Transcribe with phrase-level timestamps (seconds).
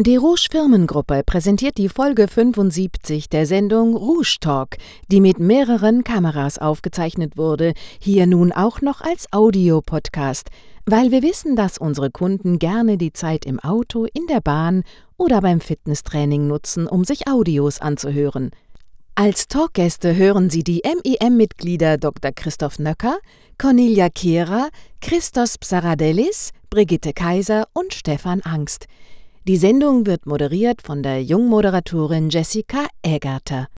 [0.00, 4.76] Die Rouge Firmengruppe präsentiert die Folge 75 der Sendung Rouge Talk,
[5.10, 10.50] die mit mehreren Kameras aufgezeichnet wurde, hier nun auch noch als Audiopodcast,
[10.86, 14.84] weil wir wissen, dass unsere Kunden gerne die Zeit im Auto, in der Bahn
[15.16, 18.52] oder beim Fitnesstraining nutzen, um sich Audios anzuhören.
[19.16, 22.30] Als Talkgäste hören Sie die MIM-Mitglieder Dr.
[22.30, 23.18] Christoph Nöcker,
[23.60, 24.68] Cornelia Kehrer,
[25.00, 28.86] Christos Psaradellis, Brigitte Kaiser und Stefan Angst.
[29.48, 33.68] Die Sendung wird moderiert von der Jungmoderatorin Jessica Egerter.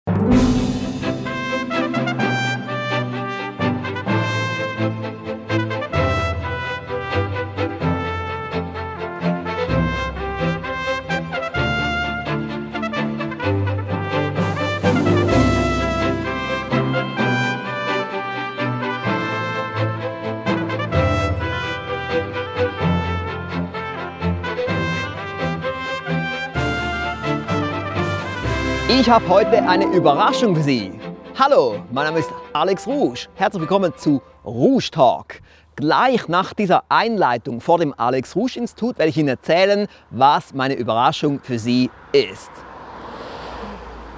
[29.01, 30.93] Ich habe heute eine Überraschung für Sie.
[31.39, 33.29] Hallo, mein Name ist Alex Rouge.
[33.35, 35.41] Herzlich willkommen zu Rouge Talk.
[35.75, 40.75] Gleich nach dieser Einleitung vor dem Alex Rouge Institut werde ich Ihnen erzählen, was meine
[40.75, 42.51] Überraschung für Sie ist.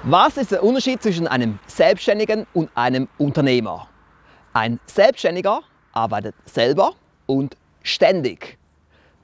[0.03, 3.87] Was ist der Unterschied zwischen einem Selbstständigen und einem Unternehmer?
[4.51, 5.61] Ein Selbstständiger
[5.93, 6.91] arbeitet selber
[7.25, 8.57] und ständig.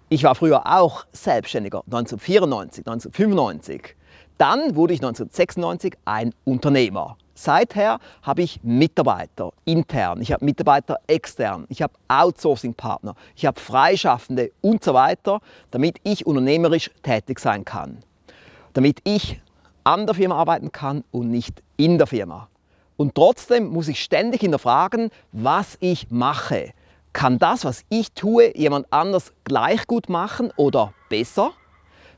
[0.08, 3.98] Ich war früher auch Selbstständiger, 1994, 1995.
[4.40, 7.18] Dann wurde ich 1996 ein Unternehmer.
[7.36, 14.52] Seither habe ich Mitarbeiter intern, ich habe Mitarbeiter extern, ich habe Outsourcing-Partner, ich habe Freischaffende
[14.62, 17.98] und so weiter, damit ich unternehmerisch tätig sein kann.
[18.72, 19.42] Damit ich
[19.84, 22.48] an der Firma arbeiten kann und nicht in der Firma.
[22.96, 26.72] Und trotzdem muss ich ständig hinterfragen, was ich mache.
[27.12, 31.52] Kann das, was ich tue, jemand anders gleich gut machen oder besser?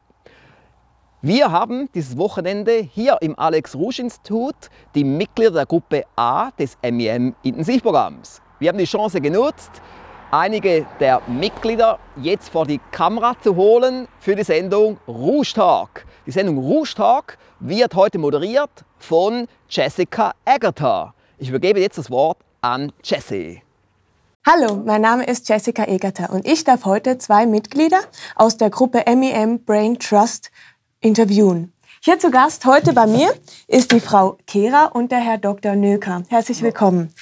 [1.22, 4.56] Wir haben dieses Wochenende hier im Alex Rouge Institut
[4.96, 8.42] die Mitglieder der Gruppe A des MEM Intensivprogramms.
[8.60, 9.70] Wir haben die Chance genutzt,
[10.32, 16.06] einige der Mitglieder jetzt vor die Kamera zu holen für die Sendung Rouge Talk.
[16.26, 21.14] Die Sendung Rouge Talk wird heute moderiert von Jessica Egerter.
[21.38, 23.62] Ich übergebe jetzt das Wort an Jessie.
[24.48, 28.00] Hallo, mein Name ist Jessica Egerter und ich darf heute zwei Mitglieder
[28.38, 30.50] aus der Gruppe MEM Brain Trust
[31.02, 31.74] interviewen.
[32.02, 33.34] Hier zu Gast heute bei mir
[33.68, 35.76] ist die Frau Kera und der Herr Dr.
[35.76, 36.24] Nöker.
[36.30, 37.14] Herzlich willkommen.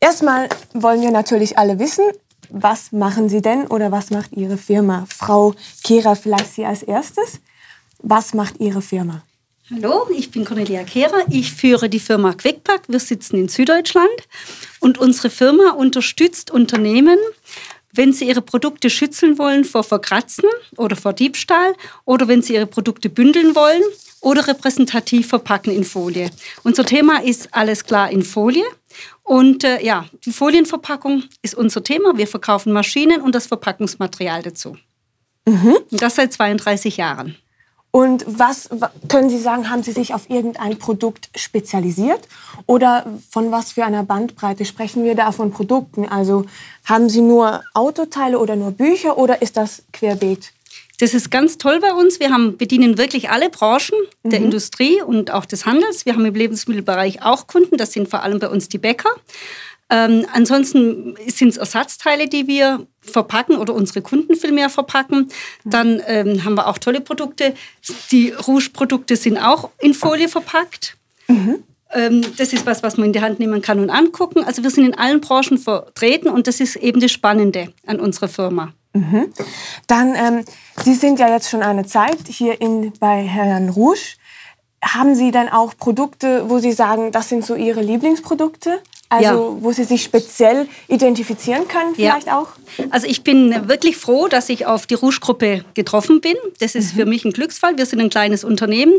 [0.00, 2.04] Erstmal wollen wir natürlich alle wissen,
[2.48, 5.06] was machen Sie denn oder was macht Ihre Firma?
[5.08, 5.54] Frau
[5.84, 7.40] Kera, vielleicht Sie als erstes.
[7.98, 9.22] Was macht Ihre Firma?
[9.70, 11.24] Hallo, ich bin Cornelia Kehrer.
[11.30, 12.82] Ich führe die Firma Quickpack.
[12.88, 14.10] Wir sitzen in Süddeutschland
[14.80, 17.18] und unsere Firma unterstützt Unternehmen
[17.92, 22.66] wenn Sie Ihre Produkte schützen wollen vor Verkratzen oder vor Diebstahl oder wenn Sie Ihre
[22.66, 23.82] Produkte bündeln wollen
[24.20, 26.30] oder repräsentativ verpacken in Folie.
[26.62, 28.64] Unser Thema ist alles klar in Folie.
[29.22, 32.16] Und äh, ja, die Folienverpackung ist unser Thema.
[32.16, 34.76] Wir verkaufen Maschinen und das Verpackungsmaterial dazu.
[35.46, 35.76] Mhm.
[35.90, 37.36] Und das seit 32 Jahren.
[37.92, 38.70] Und was
[39.08, 42.20] können Sie sagen, haben Sie sich auf irgendein Produkt spezialisiert?
[42.66, 46.08] Oder von was für einer Bandbreite sprechen wir da von Produkten?
[46.08, 46.46] Also
[46.86, 50.52] haben Sie nur Autoteile oder nur Bücher oder ist das querbeet?
[51.00, 52.18] Das ist ganz toll bei uns.
[52.18, 54.46] Wir haben, bedienen wirklich alle Branchen der mhm.
[54.46, 56.06] Industrie und auch des Handels.
[56.06, 57.76] Wir haben im Lebensmittelbereich auch Kunden.
[57.76, 59.10] Das sind vor allem bei uns die Bäcker.
[59.90, 65.28] Ähm, ansonsten sind es Ersatzteile, die wir verpacken oder unsere Kunden viel mehr verpacken.
[65.64, 67.54] Dann ähm, haben wir auch tolle Produkte.
[68.10, 70.96] Die Rouge-Produkte sind auch in Folie verpackt.
[71.28, 71.64] Mhm.
[72.38, 74.44] Das ist was, was man in die Hand nehmen kann und angucken.
[74.44, 78.28] Also wir sind in allen Branchen vertreten und das ist eben das Spannende an unserer
[78.28, 78.72] Firma.
[78.94, 79.32] Mhm.
[79.88, 80.44] Dann, ähm,
[80.82, 84.16] Sie sind ja jetzt schon eine Zeit hier in, bei Herrn Rouge.
[84.82, 88.80] Haben Sie denn auch Produkte, wo Sie sagen, das sind so Ihre Lieblingsprodukte?
[89.12, 89.62] Also ja.
[89.62, 92.38] wo Sie sich speziell identifizieren können vielleicht ja.
[92.38, 92.48] auch?
[92.88, 96.34] Also ich bin wirklich froh, dass ich auf die Rouge-Gruppe getroffen bin.
[96.60, 96.96] Das ist mhm.
[96.96, 97.76] für mich ein Glücksfall.
[97.76, 98.94] Wir sind ein kleines Unternehmen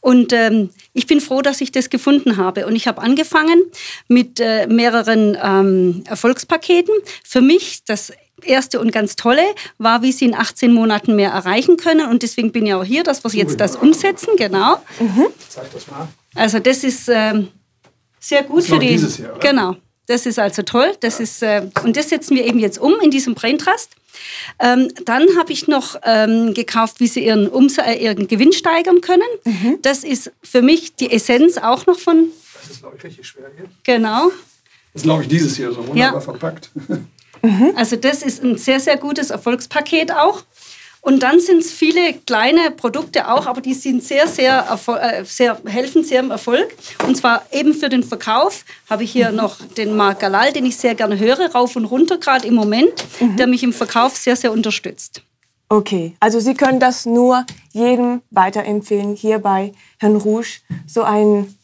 [0.00, 2.66] und ähm, ich bin froh, dass ich das gefunden habe.
[2.66, 3.62] Und ich habe angefangen
[4.08, 6.94] mit äh, mehreren ähm, Erfolgspaketen.
[7.22, 8.10] Für mich das
[8.42, 9.42] erste und ganz tolle
[9.76, 12.08] war, wie sie in 18 Monaten mehr erreichen können.
[12.08, 14.30] Und deswegen bin ich auch hier, dass wir jetzt das umsetzen.
[14.38, 14.78] Genau.
[14.98, 15.26] Mhm.
[15.46, 16.08] Zeig das mal.
[16.34, 17.48] Also das ist ähm,
[18.20, 18.88] sehr gut für die.
[18.88, 19.40] Dieses Jahr, oder?
[19.40, 19.76] Genau.
[20.06, 20.96] Das ist also toll.
[21.00, 23.90] Das ist, äh, und das setzen wir eben jetzt um in diesem Brain Trust.
[24.58, 29.00] Ähm, dann habe ich noch ähm, gekauft, wie sie ihren, Umsa äh, ihren Gewinn steigern
[29.02, 29.22] können.
[29.44, 29.78] Mhm.
[29.82, 32.28] Das ist für mich die Essenz auch noch von.
[32.62, 33.66] Das ist, glaube ich, richtig schwer hier.
[33.84, 34.30] Genau.
[34.92, 36.20] Das ist, glaube ich, dieses hier so wunderbar ja.
[36.20, 36.70] verpackt.
[37.76, 40.42] Also das ist ein sehr, sehr gutes Erfolgspaket auch.
[41.00, 45.58] Und dann sind es viele kleine Produkte auch, aber die sind sehr, sehr, äh, sehr,
[45.66, 46.74] helfen sehr im Erfolg.
[47.06, 49.36] Und zwar eben für den Verkauf habe ich hier mhm.
[49.36, 52.92] noch den Marc Galal, den ich sehr gerne höre, rauf und runter, gerade im Moment,
[53.20, 53.36] mhm.
[53.36, 55.22] der mich im Verkauf sehr, sehr unterstützt.
[55.70, 61.58] Okay, also Sie können das nur jedem weiterempfehlen, hier bei Herrn Rouge so einen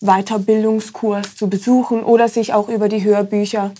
[0.00, 3.72] Weiterbildungskurs zu besuchen oder sich auch über die Hörbücher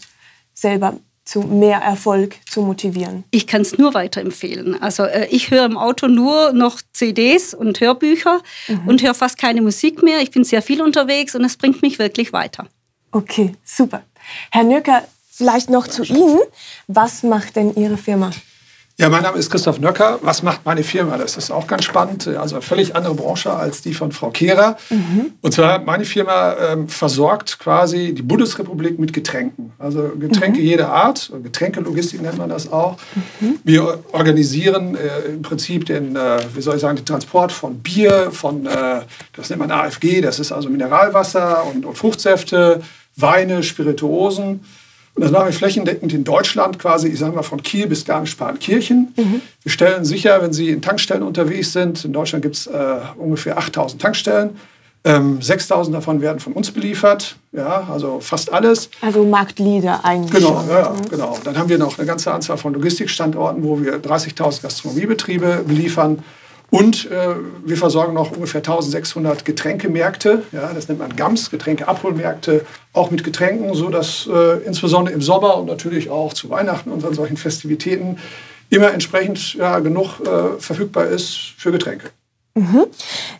[0.52, 0.96] selber
[1.30, 3.22] zu mehr Erfolg zu motivieren?
[3.30, 4.82] Ich kann es nur weiterempfehlen.
[4.82, 8.88] Also äh, ich höre im Auto nur noch CDs und Hörbücher mhm.
[8.88, 10.20] und höre fast keine Musik mehr.
[10.22, 12.66] Ich bin sehr viel unterwegs und es bringt mich wirklich weiter.
[13.12, 14.02] Okay, super.
[14.50, 16.40] Herr Nöcker, vielleicht noch zu Ihnen.
[16.88, 18.32] Was macht denn Ihre Firma?
[19.00, 20.18] Ja, mein Name ist Christoph Nöcker.
[20.20, 21.16] Was macht meine Firma?
[21.16, 22.28] Das ist auch ganz spannend.
[22.28, 24.76] Also eine völlig andere Branche als die von Frau Kehrer.
[24.90, 25.32] Mhm.
[25.40, 29.72] Und zwar, meine Firma ähm, versorgt quasi die Bundesrepublik mit Getränken.
[29.78, 30.66] Also Getränke mhm.
[30.66, 31.32] jeder Art.
[31.42, 32.98] Getränkelogistik nennt man das auch.
[33.40, 33.58] Mhm.
[33.64, 38.28] Wir organisieren äh, im Prinzip den, äh, wie soll ich sagen, den Transport von Bier,
[38.30, 39.00] von, äh,
[39.34, 42.82] das nennt man AFG, das ist also Mineralwasser und, und Fruchtsäfte,
[43.16, 44.60] Weine, Spirituosen.
[45.20, 49.12] Und das machen wir flächendeckend in Deutschland, quasi, ich sage mal, von Kiel bis Garmisch-Partenkirchen.
[49.14, 49.42] Mhm.
[49.62, 53.58] Wir stellen sicher, wenn Sie in Tankstellen unterwegs sind, in Deutschland gibt es äh, ungefähr
[53.58, 54.56] 8000 Tankstellen,
[55.04, 58.88] ähm, 6000 davon werden von uns beliefert, ja, also fast alles.
[59.02, 60.42] Also Marktleader eigentlich.
[60.42, 61.10] Genau, ja, mhm.
[61.10, 61.38] genau.
[61.44, 66.24] Dann haben wir noch eine ganze Anzahl von Logistikstandorten, wo wir 30.000 Gastronomiebetriebe beliefern.
[66.70, 67.34] Und äh,
[67.64, 73.74] wir versorgen noch ungefähr 1600 Getränkemärkte, ja, das nennt man GAMS, Getränkeabholmärkte, auch mit Getränken,
[73.74, 78.18] sodass äh, insbesondere im Sommer und natürlich auch zu Weihnachten und an solchen Festivitäten
[78.68, 82.10] immer entsprechend ja, genug äh, verfügbar ist für Getränke.
[82.54, 82.86] Mhm.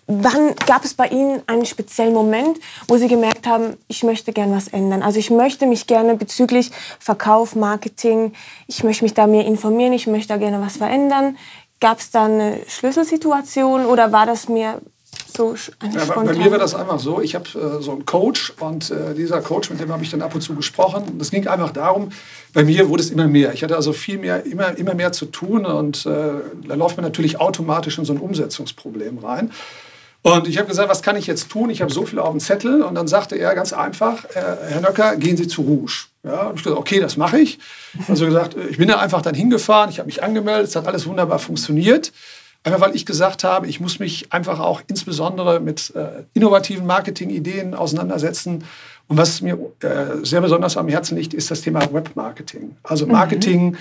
[0.07, 4.55] Wann gab es bei Ihnen einen speziellen Moment, wo Sie gemerkt haben, ich möchte gerne
[4.55, 5.03] was ändern?
[5.03, 8.33] Also ich möchte mich gerne bezüglich Verkauf, Marketing,
[8.69, 11.37] ich möchte mich da mehr informieren, ich möchte da gerne was verändern.
[11.81, 14.81] Gab es da eine Schlüsselsituation oder war das mir
[15.37, 18.53] so ja, bei, bei mir war das einfach so, ich habe äh, so einen Coach
[18.61, 21.19] und äh, dieser Coach, mit dem habe ich dann ab und zu gesprochen.
[21.19, 22.11] Das ging einfach darum,
[22.53, 23.53] bei mir wurde es immer mehr.
[23.55, 26.33] Ich hatte also viel mehr, immer, immer mehr zu tun und äh,
[26.67, 29.53] da läuft man natürlich automatisch in so ein Umsetzungsproblem rein.
[30.23, 31.71] Und ich habe gesagt, was kann ich jetzt tun?
[31.71, 32.83] Ich habe so viel auf dem Zettel.
[32.83, 36.07] Und dann sagte er ganz einfach, äh, Herr Nöcker, gehen Sie zu Rouge.
[36.23, 37.59] Ja, und ich gesagt, okay, das mache ich.
[38.07, 41.07] Also gesagt, ich bin da einfach dann hingefahren, ich habe mich angemeldet, es hat alles
[41.07, 42.13] wunderbar funktioniert.
[42.63, 47.75] Einfach weil ich gesagt habe, ich muss mich einfach auch insbesondere mit äh, innovativen Marketingideen
[47.75, 48.65] auseinandersetzen.
[49.11, 52.77] Und was mir äh, sehr besonders am Herzen liegt, ist das Thema Webmarketing.
[52.85, 53.09] Also.
[53.09, 53.77] Marketing mhm.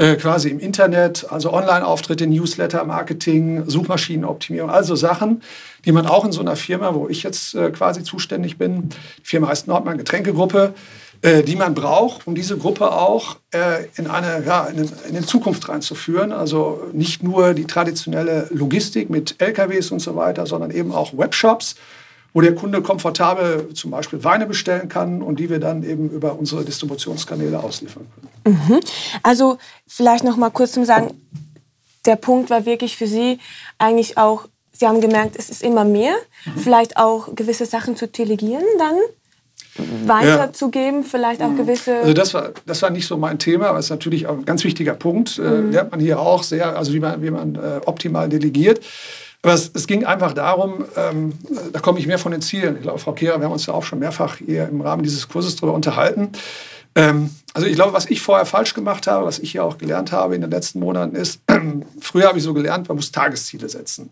[0.00, 5.42] äh, quasi im Internet, also Online-Auftritte, Newsletter, Marketing, Suchmaschinenoptimierung, also Sachen,
[5.84, 9.24] die man auch in so einer Firma, wo ich jetzt äh, quasi zuständig bin, die
[9.24, 10.74] Firma heißt Nordmann Getränkegruppe,
[11.22, 15.26] äh, die man braucht, um diese Gruppe auch äh, in eine ja, in, in die
[15.26, 16.30] Zukunft reinzuführen.
[16.30, 21.74] Also nicht nur die traditionelle Logistik mit LKWs und so weiter, sondern eben auch Webshops,
[22.34, 26.38] wo der Kunde komfortabel zum Beispiel Weine bestellen kann und die wir dann eben über
[26.38, 28.06] unsere Distributionskanäle ausliefern
[28.44, 28.58] können.
[28.68, 28.80] Mhm.
[29.22, 31.20] Also vielleicht noch mal kurz zum Sagen,
[32.04, 33.38] der Punkt war wirklich für Sie
[33.78, 36.58] eigentlich auch, Sie haben gemerkt, es ist immer mehr, mhm.
[36.58, 38.96] vielleicht auch gewisse Sachen zu delegieren dann?
[40.06, 41.08] weiterzugeben, ja.
[41.08, 41.58] vielleicht auch mhm.
[41.58, 41.98] gewisse.
[41.98, 44.44] Also das war, das war nicht so mein Thema, aber es ist natürlich auch ein
[44.44, 45.38] ganz wichtiger Punkt.
[45.38, 45.72] Äh, mhm.
[45.72, 48.80] lernt man hier auch sehr, also wie man, wie man äh, optimal delegiert.
[49.42, 51.32] Aber es, es ging einfach darum, ähm,
[51.72, 52.76] da komme ich mehr von den Zielen.
[52.76, 55.28] Ich glaube, Frau Kehrer, wir haben uns ja auch schon mehrfach hier im Rahmen dieses
[55.28, 56.32] Kurses darüber unterhalten.
[56.94, 60.10] Ähm, also ich glaube, was ich vorher falsch gemacht habe, was ich hier auch gelernt
[60.10, 61.40] habe in den letzten Monaten ist,
[62.00, 64.10] früher habe ich so gelernt, man muss Tagesziele setzen.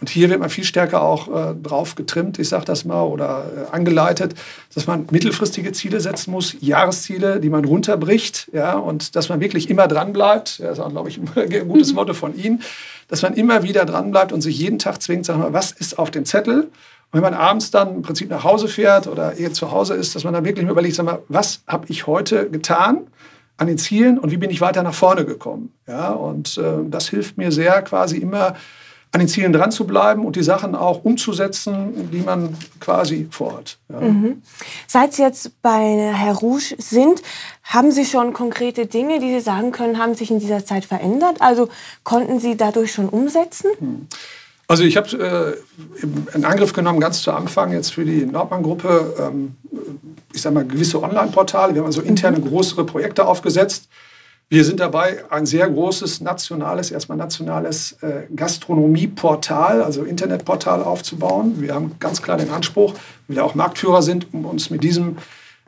[0.00, 3.68] Und hier wird man viel stärker auch äh, drauf getrimmt, ich sage das mal, oder
[3.70, 4.34] äh, angeleitet,
[4.74, 9.70] dass man mittelfristige Ziele setzen muss, Jahresziele, die man runterbricht, ja, und dass man wirklich
[9.70, 10.58] immer dran bleibt.
[10.58, 11.94] Ja, das ist auch, glaube ich, ein gutes.
[11.94, 12.60] Motto von Ihnen,
[13.08, 15.98] dass man immer wieder dran bleibt und sich jeden Tag zwingt, sagen wir, was ist
[15.98, 16.62] auf dem Zettel?
[16.62, 16.70] Und
[17.12, 20.24] wenn man abends dann im Prinzip nach Hause fährt oder eher zu Hause ist, dass
[20.24, 23.06] man dann wirklich überlegt, sag mal, was habe ich heute getan?
[23.56, 25.72] an den Zielen und wie bin ich weiter nach vorne gekommen.
[25.86, 28.54] Ja, und äh, das hilft mir sehr, quasi immer
[29.14, 33.78] an den Zielen dran zu bleiben und die Sachen auch umzusetzen, die man quasi vorhat.
[33.88, 34.00] Ja.
[34.00, 34.42] Mhm.
[34.88, 37.22] Seit Sie jetzt bei Herr Rouge sind,
[37.62, 41.36] haben Sie schon konkrete Dinge, die Sie sagen können, haben sich in dieser Zeit verändert?
[41.38, 41.68] Also
[42.02, 43.70] konnten Sie dadurch schon umsetzen?
[43.78, 44.08] Hm.
[44.66, 45.56] Also ich habe
[46.02, 49.54] äh, in Angriff genommen, ganz zu Anfang jetzt für die Nordmann-Gruppe, ähm,
[50.32, 51.74] ich sage mal, gewisse Online-Portale.
[51.74, 52.48] Wir haben also interne mhm.
[52.48, 53.88] größere Projekte aufgesetzt.
[54.48, 61.60] Wir sind dabei, ein sehr großes nationales, erstmal nationales äh, Gastronomieportal, also Internetportal aufzubauen.
[61.60, 62.94] Wir haben ganz klar den Anspruch,
[63.26, 65.16] weil wir auch Marktführer sind, um uns mit diesem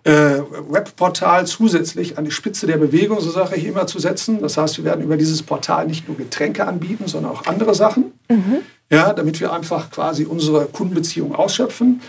[0.04, 4.40] äh, Webportal zusätzlich an die Spitze der Bewegung, so sage ich immer, zu setzen.
[4.40, 8.12] Das heißt, wir werden über dieses Portal nicht nur Getränke anbieten, sondern auch andere Sachen.
[8.28, 12.00] Mhm ja, damit wir einfach quasi unsere Kundenbeziehung ausschöpfen.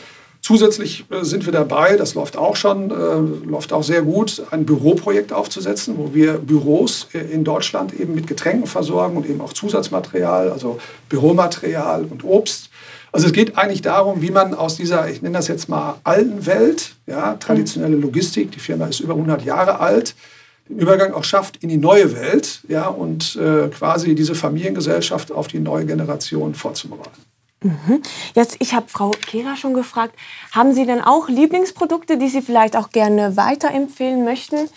[0.41, 4.65] Zusätzlich äh, sind wir dabei, das läuft auch schon, äh, läuft auch sehr gut, ein
[4.65, 9.53] Büroprojekt aufzusetzen, wo wir Büros äh, in Deutschland eben mit Getränken versorgen und eben auch
[9.53, 10.79] Zusatzmaterial, also
[11.09, 12.69] Büromaterial und Obst.
[13.11, 16.45] Also es geht eigentlich darum, wie man aus dieser, ich nenne das jetzt mal alten
[16.45, 20.15] Welt, ja, traditionelle Logistik, die Firma ist über 100 Jahre alt,
[20.69, 25.47] den Übergang auch schafft in die neue Welt ja, und äh, quasi diese Familiengesellschaft auf
[25.47, 27.21] die neue Generation vorzubereiten.
[27.61, 28.03] Mhm.
[28.35, 30.15] Jetzt, ich habe Frau Kehrer schon gefragt,
[30.51, 34.69] haben Sie denn auch Lieblingsprodukte, die Sie vielleicht auch gerne weiterempfehlen möchten?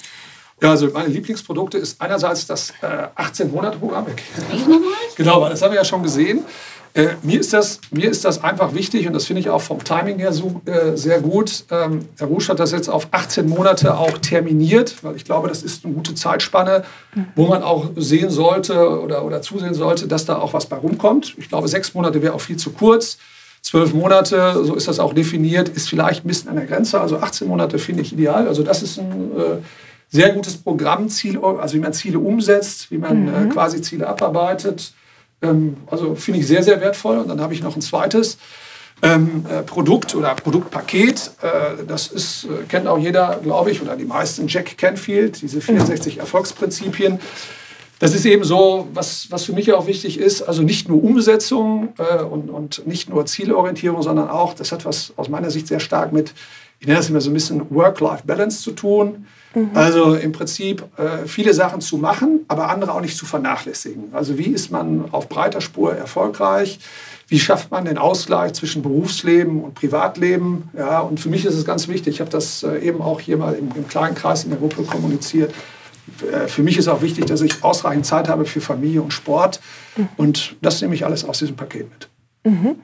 [0.63, 4.07] Ja, also meine Lieblingsprodukte ist einerseits das äh, 18-Monate-Programm.
[5.17, 6.45] Genau, das haben wir ja schon gesehen.
[6.93, 9.83] Äh, mir, ist das, mir ist das einfach wichtig und das finde ich auch vom
[9.85, 11.65] Timing her so, äh, sehr gut.
[11.71, 15.63] Ähm, Herr Rusch hat das jetzt auf 18 Monate auch terminiert, weil ich glaube, das
[15.63, 16.83] ist eine gute Zeitspanne,
[17.37, 21.35] wo man auch sehen sollte oder, oder zusehen sollte, dass da auch was bei rumkommt.
[21.39, 23.19] Ich glaube, sechs Monate wäre auch viel zu kurz.
[23.63, 27.01] Zwölf Monate, so ist das auch definiert, ist vielleicht ein bisschen an der Grenze.
[27.01, 28.49] Also 18 Monate finde ich ideal.
[28.49, 29.59] Also das ist ein äh,
[30.09, 33.51] sehr gutes Programmziel, also wie man Ziele umsetzt, wie man äh, mhm.
[33.51, 34.93] quasi Ziele abarbeitet.
[35.43, 37.19] Ähm, also finde ich sehr, sehr wertvoll.
[37.19, 38.39] Und dann habe ich noch ein zweites
[39.03, 41.33] ähm, äh, Produkt oder Produktpaket.
[41.43, 45.61] Äh, das ist, äh, kennt auch jeder, glaube ich, oder die meisten, Jack Canfield, diese
[45.61, 47.19] 64 Erfolgsprinzipien.
[47.99, 51.93] Das ist eben so, was, was für mich auch wichtig ist, also nicht nur Umsetzung
[51.99, 55.81] äh, und, und nicht nur Zielorientierung, sondern auch, das hat was aus meiner Sicht sehr
[55.81, 56.33] stark mit,
[56.79, 59.27] ich nenne das immer so ein bisschen Work-Life-Balance zu tun.
[59.55, 59.71] Mhm.
[59.75, 64.05] Also im Prinzip äh, viele Sachen zu machen, aber andere auch nicht zu vernachlässigen.
[64.13, 66.79] Also wie ist man auf breiter Spur erfolgreich?
[67.27, 70.69] Wie schafft man den Ausgleich zwischen Berufsleben und Privatleben?
[70.77, 73.37] Ja, und für mich ist es ganz wichtig, ich habe das äh, eben auch hier
[73.37, 75.53] mal im, im kleinen Kreis in der Gruppe kommuniziert.
[76.33, 79.61] Äh, für mich ist auch wichtig, dass ich ausreichend Zeit habe für Familie und Sport.
[79.97, 80.09] Mhm.
[80.17, 82.09] Und das nehme ich alles aus diesem Paket mit.
[82.43, 82.77] Mhm.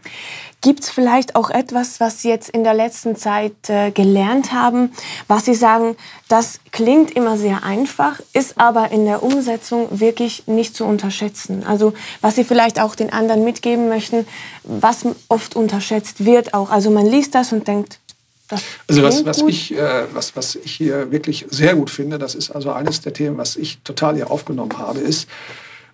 [0.66, 4.90] Gibt es vielleicht auch etwas, was Sie jetzt in der letzten Zeit äh, gelernt haben,
[5.28, 5.96] was Sie sagen,
[6.28, 11.62] das klingt immer sehr einfach, ist aber in der Umsetzung wirklich nicht zu unterschätzen?
[11.64, 14.26] Also was Sie vielleicht auch den anderen mitgeben möchten,
[14.64, 16.73] was oft unterschätzt wird auch.
[16.73, 18.00] Also man liest das und denkt,
[18.49, 22.35] das also was, was, ich, äh, was, was ich hier wirklich sehr gut finde, das
[22.35, 25.28] ist also eines der Themen, was ich total hier aufgenommen habe, ist,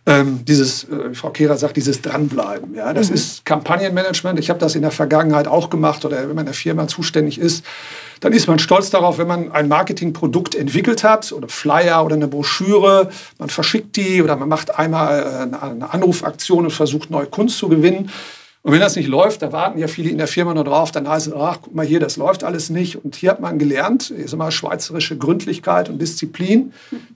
[0.04, 2.74] ähm, dieses, äh, Frau Kehrer sagt, dieses Dranbleiben.
[2.74, 3.14] Ja, das mhm.
[3.14, 4.38] ist Kampagnenmanagement.
[4.38, 7.38] Ich habe das in der Vergangenheit auch gemacht oder wenn man in der Firma zuständig
[7.38, 7.64] ist,
[8.20, 12.28] dann ist man stolz darauf, wenn man ein Marketingprodukt entwickelt hat oder Flyer oder eine
[12.28, 17.58] Broschüre, man verschickt die oder man macht einmal äh, eine Anrufaktion und versucht neue Kunst
[17.58, 18.10] zu gewinnen.
[18.64, 21.08] Und wenn das nicht läuft, da warten ja viele in der Firma nur drauf, dann
[21.08, 23.04] heißt es, ach, guck mal hier, das läuft alles nicht.
[23.04, 26.72] Und hier hat man gelernt, sag mal, schweizerische Gründlichkeit und Disziplin.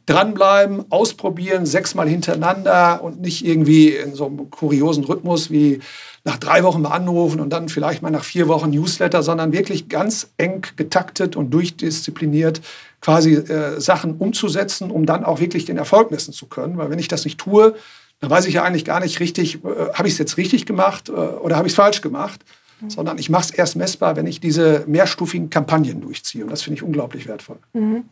[0.06, 5.78] Dranbleiben, ausprobieren, sechsmal hintereinander und nicht irgendwie in so einem kuriosen Rhythmus wie
[6.24, 9.88] nach drei Wochen mal anrufen und dann vielleicht mal nach vier Wochen Newsletter, sondern wirklich
[9.88, 12.60] ganz eng getaktet und durchdiszipliniert
[13.00, 16.76] quasi äh, Sachen umzusetzen, um dann auch wirklich den Erfolg messen zu können.
[16.76, 17.76] Weil wenn ich das nicht tue,
[18.20, 21.08] dann weiß ich ja eigentlich gar nicht richtig, äh, habe ich es jetzt richtig gemacht
[21.08, 22.44] äh, oder habe ich es falsch gemacht,
[22.80, 22.90] mhm.
[22.90, 26.44] sondern ich mache es erst messbar, wenn ich diese mehrstufigen Kampagnen durchziehe.
[26.44, 27.58] Und das finde ich unglaublich wertvoll.
[27.73, 28.04] Mhm.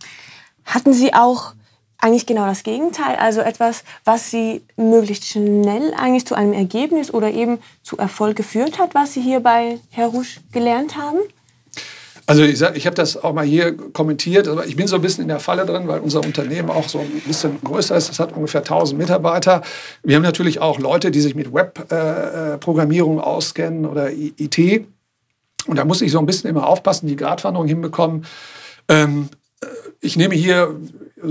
[0.65, 1.55] Hatten Sie auch
[1.99, 7.31] eigentlich genau das Gegenteil, also etwas, was Sie möglichst schnell eigentlich zu einem Ergebnis oder
[7.31, 11.19] eben zu Erfolg geführt hat, was Sie hier bei Herr Rusch gelernt haben?
[12.27, 15.23] Also ich, ich habe das auch mal hier kommentiert, aber ich bin so ein bisschen
[15.23, 18.11] in der Falle drin, weil unser Unternehmen auch so ein bisschen größer ist.
[18.11, 19.63] Es hat ungefähr 1000 Mitarbeiter.
[20.03, 24.87] Wir haben natürlich auch Leute, die sich mit Web-Programmierung äh, auskennen oder IT.
[25.67, 28.25] Und da muss ich so ein bisschen immer aufpassen, die Gratwanderung hinbekommen.
[28.89, 29.29] Ähm,
[29.61, 29.67] äh,
[30.01, 30.75] ich nehme hier
[31.23, 31.29] äh,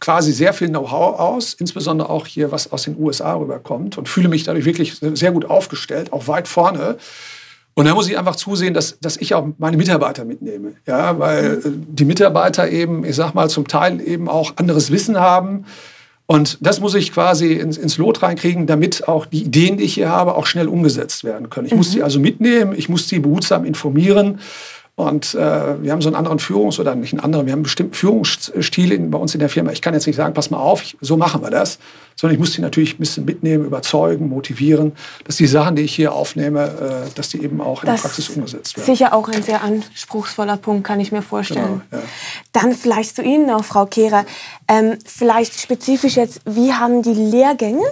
[0.00, 4.28] quasi sehr viel Know-how aus, insbesondere auch hier, was aus den USA rüberkommt und fühle
[4.28, 6.98] mich dadurch wirklich sehr gut aufgestellt, auch weit vorne.
[7.78, 10.72] Und da muss ich einfach zusehen, dass, dass ich auch meine Mitarbeiter mitnehme.
[10.86, 15.66] Ja, weil die Mitarbeiter eben, ich sag mal, zum Teil eben auch anderes Wissen haben
[16.28, 19.94] Und das muss ich quasi ins, ins Lot reinkriegen, damit auch die Ideen, die ich
[19.94, 21.68] hier habe, auch schnell umgesetzt werden können.
[21.68, 24.40] Ich muss sie also mitnehmen, ich muss sie behutsam informieren.
[24.96, 27.64] Und äh, wir haben so einen anderen Führungs- oder nicht einen anderen, wir haben einen
[27.64, 29.70] bestimmten Führungsstil in, bei uns in der Firma.
[29.70, 31.78] Ich kann jetzt nicht sagen, pass mal auf, ich, so machen wir das,
[32.16, 34.92] sondern ich muss die natürlich ein bisschen mitnehmen, überzeugen, motivieren,
[35.24, 38.08] dass die Sachen, die ich hier aufnehme, äh, dass die eben auch in Das der
[38.08, 38.86] Praxis umgesetzt werden.
[38.86, 41.82] Sicher auch ein sehr anspruchsvoller Punkt, kann ich mir vorstellen.
[41.90, 42.08] Genau, ja.
[42.52, 44.24] Dann vielleicht zu Ihnen noch, Frau Kehrer.
[44.66, 47.84] Ähm, vielleicht spezifisch jetzt, wie haben die Lehrgänge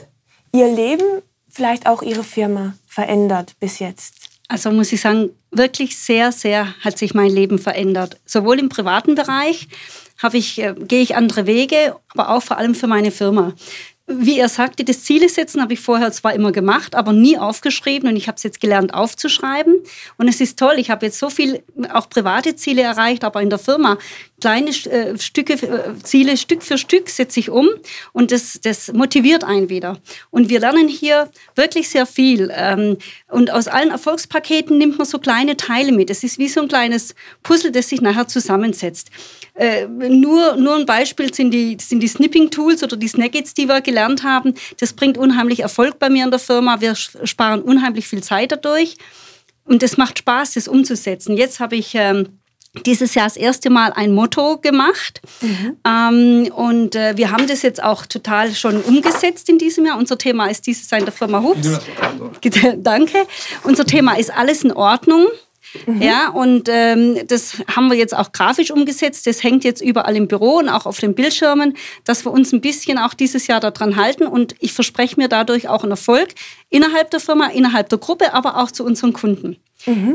[0.53, 1.05] Ihr Leben,
[1.51, 4.15] vielleicht auch Ihre Firma verändert bis jetzt?
[4.49, 8.19] Also muss ich sagen, wirklich sehr, sehr hat sich mein Leben verändert.
[8.27, 9.69] Sowohl im privaten Bereich
[10.33, 13.53] ich, äh, gehe ich andere Wege, aber auch vor allem für meine Firma.
[14.07, 18.11] Wie er sagte, das Ziele setzen habe ich vorher zwar immer gemacht, aber nie aufgeschrieben
[18.11, 19.77] und ich habe es jetzt gelernt aufzuschreiben.
[20.19, 23.49] Und es ist toll, ich habe jetzt so viel auch private Ziele erreicht, aber in
[23.49, 23.97] der Firma
[24.43, 27.67] kleine äh, Stücke, äh, Ziele Stück für Stück setze ich um
[28.13, 29.99] und das, das motiviert einen wieder.
[30.29, 32.53] Und wir lernen hier wirklich sehr viel.
[32.55, 32.99] Ähm,
[33.31, 36.11] und aus allen Erfolgspaketen nimmt man so kleine Teile mit.
[36.11, 39.11] Es ist wie so ein kleines Puzzle, das sich nachher zusammensetzt.
[39.55, 43.81] Äh, nur, nur ein Beispiel sind die, sind die Snipping-Tools oder die Snippets, die wir
[43.81, 44.55] gelernt haben.
[44.81, 46.81] Das bringt unheimlich Erfolg bei mir in der Firma.
[46.81, 48.97] Wir sparen unheimlich viel Zeit dadurch.
[49.65, 51.37] Und es macht Spaß, das umzusetzen.
[51.37, 52.41] Jetzt habe ich ähm,
[52.85, 55.23] dieses Jahr das erste Mal ein Motto gemacht.
[55.87, 59.97] Ähm, und äh, wir haben das jetzt auch total schon umgesetzt in diesem Jahr.
[59.99, 61.81] Unser Thema ist dieses Jahr in der Firma Hups.
[62.79, 63.27] Danke.
[63.63, 65.27] Unser Thema ist alles in Ordnung.
[66.01, 69.27] Ja, und ähm, das haben wir jetzt auch grafisch umgesetzt.
[69.27, 72.61] Das hängt jetzt überall im Büro und auch auf den Bildschirmen, dass wir uns ein
[72.61, 74.27] bisschen auch dieses Jahr daran halten.
[74.27, 76.29] Und ich verspreche mir dadurch auch einen Erfolg
[76.71, 79.57] innerhalb der Firma, innerhalb der Gruppe, aber auch zu unseren Kunden.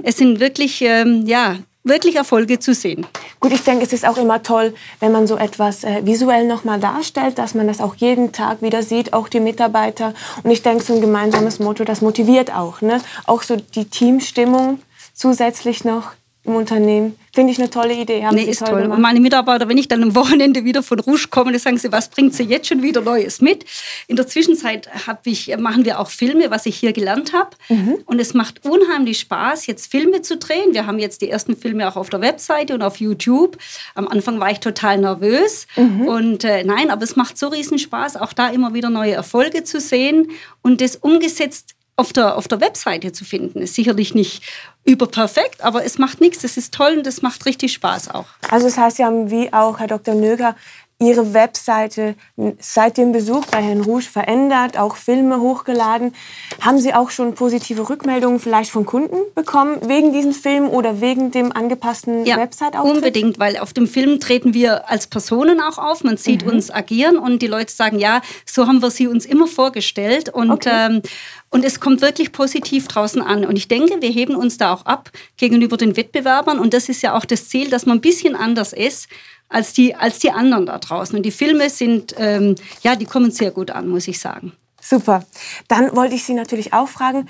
[0.04, 3.06] Es sind wirklich, ähm, ja, wirklich Erfolge zu sehen.
[3.40, 6.80] Gut, ich denke, es ist auch immer toll, wenn man so etwas äh, visuell nochmal
[6.80, 10.14] darstellt, dass man das auch jeden Tag wieder sieht, auch die Mitarbeiter.
[10.44, 12.82] Und ich denke, so ein gemeinsames Motto, das motiviert auch.
[12.82, 13.00] Ne?
[13.26, 14.80] Auch so die Teamstimmung
[15.20, 16.14] zusätzlich noch
[16.46, 17.18] im Unternehmen.
[17.36, 18.26] Finde ich eine tolle Idee.
[18.26, 18.92] Haben Nee, Sie ist toll, toll.
[18.92, 21.92] Und meine Mitarbeiter, wenn ich dann am Wochenende wieder von Rouge komme, dann sagen sie,
[21.92, 23.66] was bringt sie jetzt schon wieder Neues mit?
[24.08, 24.90] In der Zwischenzeit
[25.26, 27.52] ich, machen wir auch Filme, was ich hier gelernt habe.
[27.68, 27.98] Mhm.
[28.06, 30.74] Und es macht unheimlich Spaß, jetzt Filme zu drehen.
[30.74, 33.58] Wir haben jetzt die ersten Filme auch auf der Webseite und auf YouTube.
[33.94, 35.68] Am Anfang war ich total nervös.
[35.76, 36.08] Mhm.
[36.08, 39.66] Und äh, nein, aber es macht so riesen Spaß, auch da immer wieder neue Erfolge
[39.66, 43.62] zu sehen und das umgesetzt auf der, auf der Webseite zu finden.
[43.62, 44.42] Ist sicherlich nicht
[44.86, 46.44] überperfekt, aber es macht nichts.
[46.46, 48.28] Es ist toll und es macht richtig Spaß auch.
[48.50, 50.16] Also das heißt, Sie haben wie auch Herr Dr.
[50.16, 50.56] Nöger
[51.02, 52.16] Ihre Webseite
[52.60, 56.14] seit dem Besuch bei Herrn Rouge verändert, auch Filme hochgeladen.
[56.60, 61.32] Haben Sie auch schon positive Rückmeldungen vielleicht von Kunden bekommen wegen diesen Filmen oder wegen
[61.32, 62.96] dem angepassten Website-Auftritt?
[62.98, 66.04] unbedingt, weil auf dem Film treten wir als Personen auch auf.
[66.04, 66.52] Man sieht Mhm.
[66.52, 70.28] uns agieren und die Leute sagen, ja, so haben wir sie uns immer vorgestellt.
[70.28, 70.70] Und, Okay.
[70.88, 71.02] ähm,
[71.50, 73.46] und es kommt wirklich positiv draußen an.
[73.46, 76.60] Und ich denke, wir heben uns da auch ab gegenüber den Wettbewerbern.
[76.60, 79.08] Und das ist ja auch das Ziel, dass man ein bisschen anders ist
[79.50, 81.16] als die, als die anderen da draußen.
[81.16, 84.54] Und die Filme sind, ähm, ja, die kommen sehr gut an, muss ich sagen.
[84.82, 85.26] Super.
[85.68, 87.28] Dann wollte ich Sie natürlich auch fragen,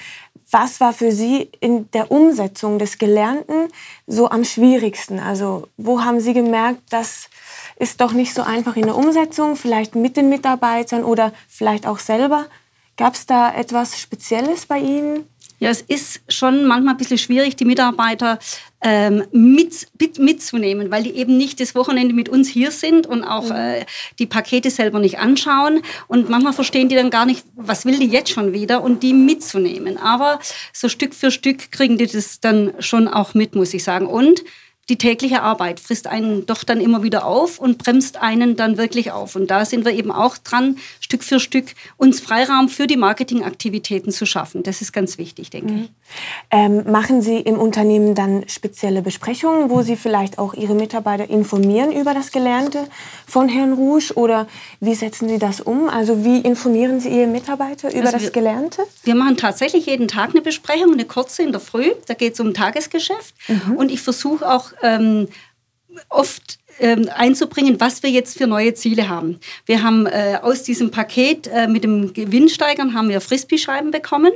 [0.52, 3.70] was war für Sie in der Umsetzung des Gelernten
[4.08, 5.20] so am schwierigsten?
[5.20, 7.30] Also wo haben Sie gemerkt, das
[7.78, 12.00] ist doch nicht so einfach in der Umsetzung, vielleicht mit den Mitarbeitern oder vielleicht auch
[12.00, 12.46] selber?
[12.98, 15.28] Gab es da etwas Spezielles bei Ihnen?
[15.60, 18.40] Ja, es ist schon manchmal ein bisschen schwierig, die Mitarbeiter
[18.82, 23.26] ähm, mit, mit, mitzunehmen, weil die eben nicht das Wochenende mit uns hier sind und
[23.26, 23.86] auch äh,
[24.20, 25.82] die Pakete selber nicht anschauen.
[26.08, 29.14] Und manchmal verstehen die dann gar nicht, was will die jetzt schon wieder und die
[29.14, 29.98] mitzunehmen.
[29.98, 30.40] Aber
[30.72, 34.08] so Stück für Stück kriegen die das dann schon auch mit, muss ich sagen.
[34.08, 34.44] Und
[34.90, 39.12] die tägliche Arbeit frisst einen doch dann immer wieder auf und bremst einen dann wirklich
[39.12, 39.36] auf.
[39.36, 41.66] Und da sind wir eben auch dran, Stück für Stück
[41.98, 44.64] uns Freiraum für die Marketingaktivitäten zu schaffen.
[44.64, 45.92] Das ist ganz wichtig, denke ich.
[46.52, 51.92] Ähm, machen Sie im Unternehmen dann spezielle Besprechungen, wo Sie vielleicht auch Ihre Mitarbeiter informieren
[51.92, 52.88] über das Gelernte
[53.28, 54.14] von Herrn Rouge?
[54.16, 54.48] Oder
[54.80, 55.88] wie setzen Sie das um?
[55.88, 58.84] Also wie informieren Sie Ihre Mitarbeiter über Also das wir- Gelernte?
[59.04, 61.92] Wir machen tatsächlich jeden Tag eine Besprechung, eine kurze in der Früh.
[62.08, 63.36] Da geht es um Tagesgeschäft.
[63.76, 65.28] Und ich versuche auch ähm,
[66.10, 69.40] oft ähm, einzubringen, was wir jetzt für neue Ziele haben.
[69.66, 74.32] Wir haben äh, aus diesem Paket äh, mit dem Gewinnsteigern haben wir Frisbee-Scheiben bekommen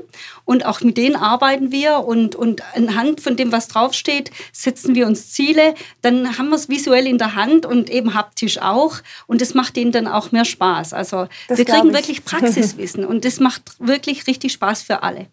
[0.45, 5.07] und auch mit denen arbeiten wir und, und anhand von dem, was draufsteht, setzen wir
[5.07, 5.73] uns Ziele.
[6.01, 9.75] Dann haben wir es visuell in der Hand und eben haptisch auch und das macht
[9.75, 10.93] denen dann auch mehr Spaß.
[10.93, 11.93] Also Das wir kriegen ich.
[11.93, 15.27] wirklich Praxiswissen und das macht wirklich richtig Spaß für alle.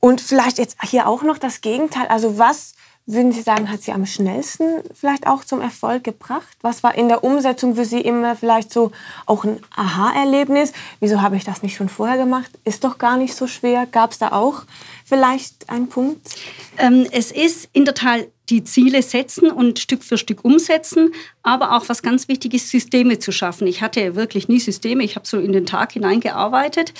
[0.00, 2.06] Und vielleicht jetzt hier auch noch das Gegenteil.
[2.08, 2.74] Also was
[3.06, 6.56] würden Sie sagen, hat Sie am schnellsten vielleicht auch zum Erfolg gebracht?
[6.60, 8.92] Was war in der Umsetzung für Sie immer vielleicht so
[9.26, 10.72] auch ein Aha-Erlebnis?
[11.00, 12.50] Wieso habe ich das nicht schon vorher gemacht?
[12.64, 13.86] Ist doch gar nicht so schwer.
[13.86, 14.62] Gab es da auch
[15.04, 16.20] vielleicht einen Punkt?
[16.78, 21.12] Ähm, es ist in der Tat die Ziele setzen und Stück für Stück umsetzen,
[21.42, 23.66] aber auch was ganz wichtig ist, Systeme zu schaffen.
[23.66, 26.92] Ich hatte wirklich nie Systeme, ich habe so in den Tag hineingearbeitet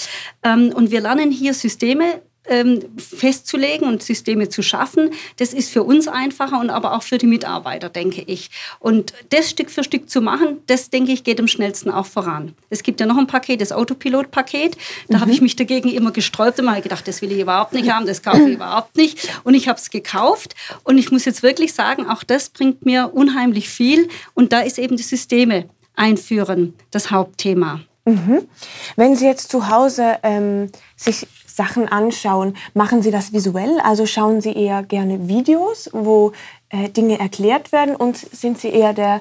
[0.42, 5.10] ähm, und wir lernen hier Systeme festzulegen und Systeme zu schaffen.
[5.36, 8.50] Das ist für uns einfacher und aber auch für die Mitarbeiter, denke ich.
[8.80, 12.54] Und das Stück für Stück zu machen, das, denke ich, geht am schnellsten auch voran.
[12.68, 14.76] Es gibt ja noch ein Paket, das Autopilot-Paket.
[15.08, 15.20] Da mhm.
[15.20, 18.06] habe ich mich dagegen immer gesträubt und mal gedacht, das will ich überhaupt nicht haben,
[18.06, 19.28] das kaufe ich überhaupt nicht.
[19.44, 20.54] Und ich habe es gekauft.
[20.82, 24.08] Und ich muss jetzt wirklich sagen, auch das bringt mir unheimlich viel.
[24.34, 27.80] Und da ist eben die Systeme einführen das Hauptthema.
[28.04, 28.48] Mhm.
[28.96, 33.78] Wenn Sie jetzt zu Hause ähm, sich Sachen anschauen, machen Sie das visuell?
[33.82, 36.32] Also schauen Sie eher gerne Videos, wo
[36.70, 39.20] äh, Dinge erklärt werden und sind Sie eher der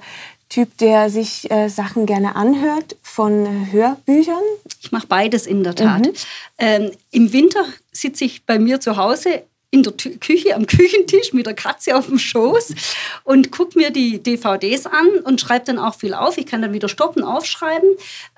[0.50, 4.44] Typ, der sich äh, Sachen gerne anhört von äh, Hörbüchern?
[4.82, 6.08] Ich mache beides in der Tat.
[6.08, 6.14] Mhm.
[6.58, 7.64] Ähm, Im Winter
[7.94, 12.08] sitze ich bei mir zu Hause in der Küche am Küchentisch mit der Katze auf
[12.08, 12.76] dem Schoß
[13.24, 16.38] und gucke mir die DVDs an und schreibe dann auch viel auf.
[16.38, 17.90] Ich kann dann wieder stoppen, aufschreiben.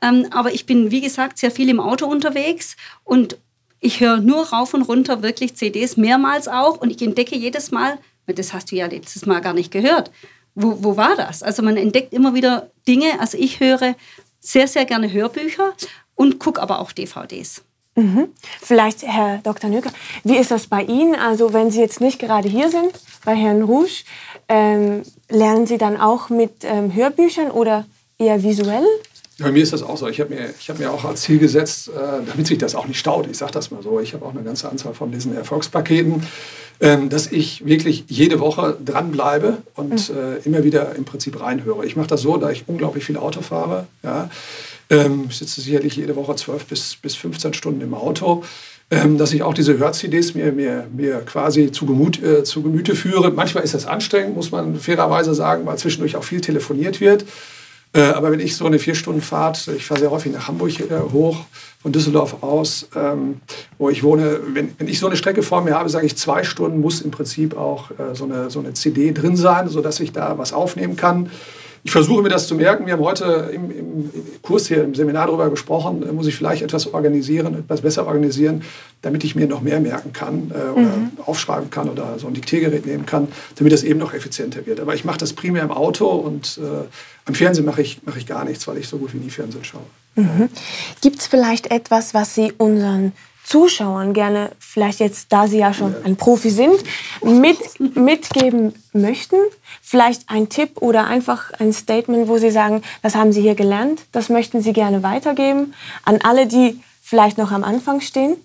[0.02, 3.38] Ähm, aber ich bin, wie gesagt, sehr viel im Auto unterwegs und
[3.84, 6.78] ich höre nur rauf und runter wirklich CDs, mehrmals auch.
[6.78, 10.10] Und ich entdecke jedes Mal, das hast du ja letztes Mal gar nicht gehört.
[10.56, 11.44] Wo, wo war das?
[11.44, 13.20] Also man entdeckt immer wieder Dinge.
[13.20, 13.96] Also ich höre
[14.40, 15.74] sehr, sehr gerne Hörbücher
[16.16, 17.64] und gucke aber auch DVDs.
[17.96, 18.30] Mhm.
[18.62, 19.70] Vielleicht, Herr Dr.
[19.70, 19.92] Nüger,
[20.24, 21.16] wie ist das bei Ihnen?
[21.16, 22.94] Also wenn Sie jetzt nicht gerade hier sind,
[23.26, 24.04] bei Herrn Rouge,
[24.48, 27.86] ähm, lernen Sie dann auch mit ähm, Hörbüchern oder
[28.18, 28.86] eher visuell?
[29.44, 30.08] Bei mir ist das auch so.
[30.08, 31.92] Ich habe mir, hab mir auch als Ziel gesetzt, äh,
[32.26, 34.44] damit sich das auch nicht staut, ich sage das mal so, ich habe auch eine
[34.44, 36.24] ganze Anzahl von diesen Erfolgspaketen,
[36.80, 40.16] ähm, dass ich wirklich jede Woche dranbleibe und mhm.
[40.16, 41.86] äh, immer wieder im Prinzip reinhöre.
[41.86, 43.88] Ich mache das so, da ich unglaublich viel Auto fahre.
[44.02, 44.30] Ja,
[44.90, 48.44] ähm, ich sitze sicherlich jede Woche 12 bis, bis 15 Stunden im Auto.
[48.92, 52.96] Ähm, dass ich auch diese Hör-CDs mir, mir, mir quasi zu, Gemut, äh, zu Gemüte
[52.96, 53.32] führe.
[53.32, 57.26] Manchmal ist das anstrengend, muss man fairerweise sagen, weil zwischendurch auch viel telefoniert wird.
[57.94, 61.46] Äh, aber wenn ich so eine Vier-Stunden-Fahrt, ich fahre sehr häufig nach Hamburg äh, hoch,
[61.84, 63.42] von Düsseldorf aus, ähm,
[63.78, 66.44] wo ich wohne, wenn, wenn ich so eine Strecke vor mir habe, sage ich, zwei
[66.46, 70.14] Stunden muss im Prinzip auch äh, so, eine, so eine CD drin sein, sodass ich
[70.14, 71.30] da was aufnehmen kann.
[71.84, 72.86] Ich versuche mir das zu merken.
[72.86, 76.94] Wir haben heute im, im, Kurs hier im Seminar darüber gesprochen, muss ich vielleicht etwas
[76.94, 78.64] organisieren, etwas besser organisieren,
[79.04, 81.12] damit ich mir noch mehr merken kann äh, oder mhm.
[81.26, 84.80] aufschreiben kann oder so ein Diktiergerät nehmen kann, damit das eben noch effizienter wird.
[84.80, 86.88] Aber ich mache das primär im Auto und äh,
[87.26, 89.64] am Fernsehen mache ich, mach ich gar nichts, weil ich so gut wie nie Fernsehen
[89.64, 89.82] schaue.
[90.16, 90.50] Mhm.
[91.02, 93.12] Gibt es vielleicht etwas, was Sie unseren
[93.44, 96.82] Zuschauern gerne, vielleicht jetzt, da Sie ja schon ein Profi sind,
[97.22, 97.58] mit,
[97.96, 99.36] mitgeben möchten?
[99.82, 104.04] Vielleicht ein Tipp oder einfach ein Statement, wo Sie sagen, das haben Sie hier gelernt,
[104.14, 105.74] das möchten Sie gerne weitergeben
[106.06, 108.38] an alle, die vielleicht noch am Anfang stehen?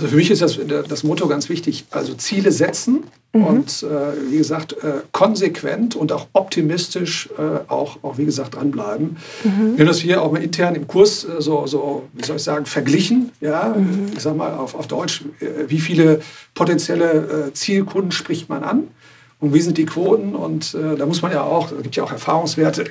[0.00, 0.58] Also für mich ist das,
[0.88, 3.44] das Motto ganz wichtig, also Ziele setzen mhm.
[3.44, 9.18] und äh, wie gesagt äh, konsequent und auch optimistisch äh, auch, auch wie gesagt dranbleiben.
[9.44, 9.76] Mhm.
[9.76, 12.42] Wir haben das hier auch mal intern im Kurs äh, so, so wie soll ich
[12.42, 13.30] sagen, verglichen.
[13.42, 13.74] Ja?
[13.76, 14.06] Mhm.
[14.16, 16.22] Ich sag mal auf, auf Deutsch, äh, wie viele
[16.54, 18.88] potenzielle äh, Zielkunden spricht man an?
[19.38, 20.34] Und wie sind die Quoten?
[20.34, 22.84] Und da muss man ja auch, da gibt ja auch Erfahrungswerte,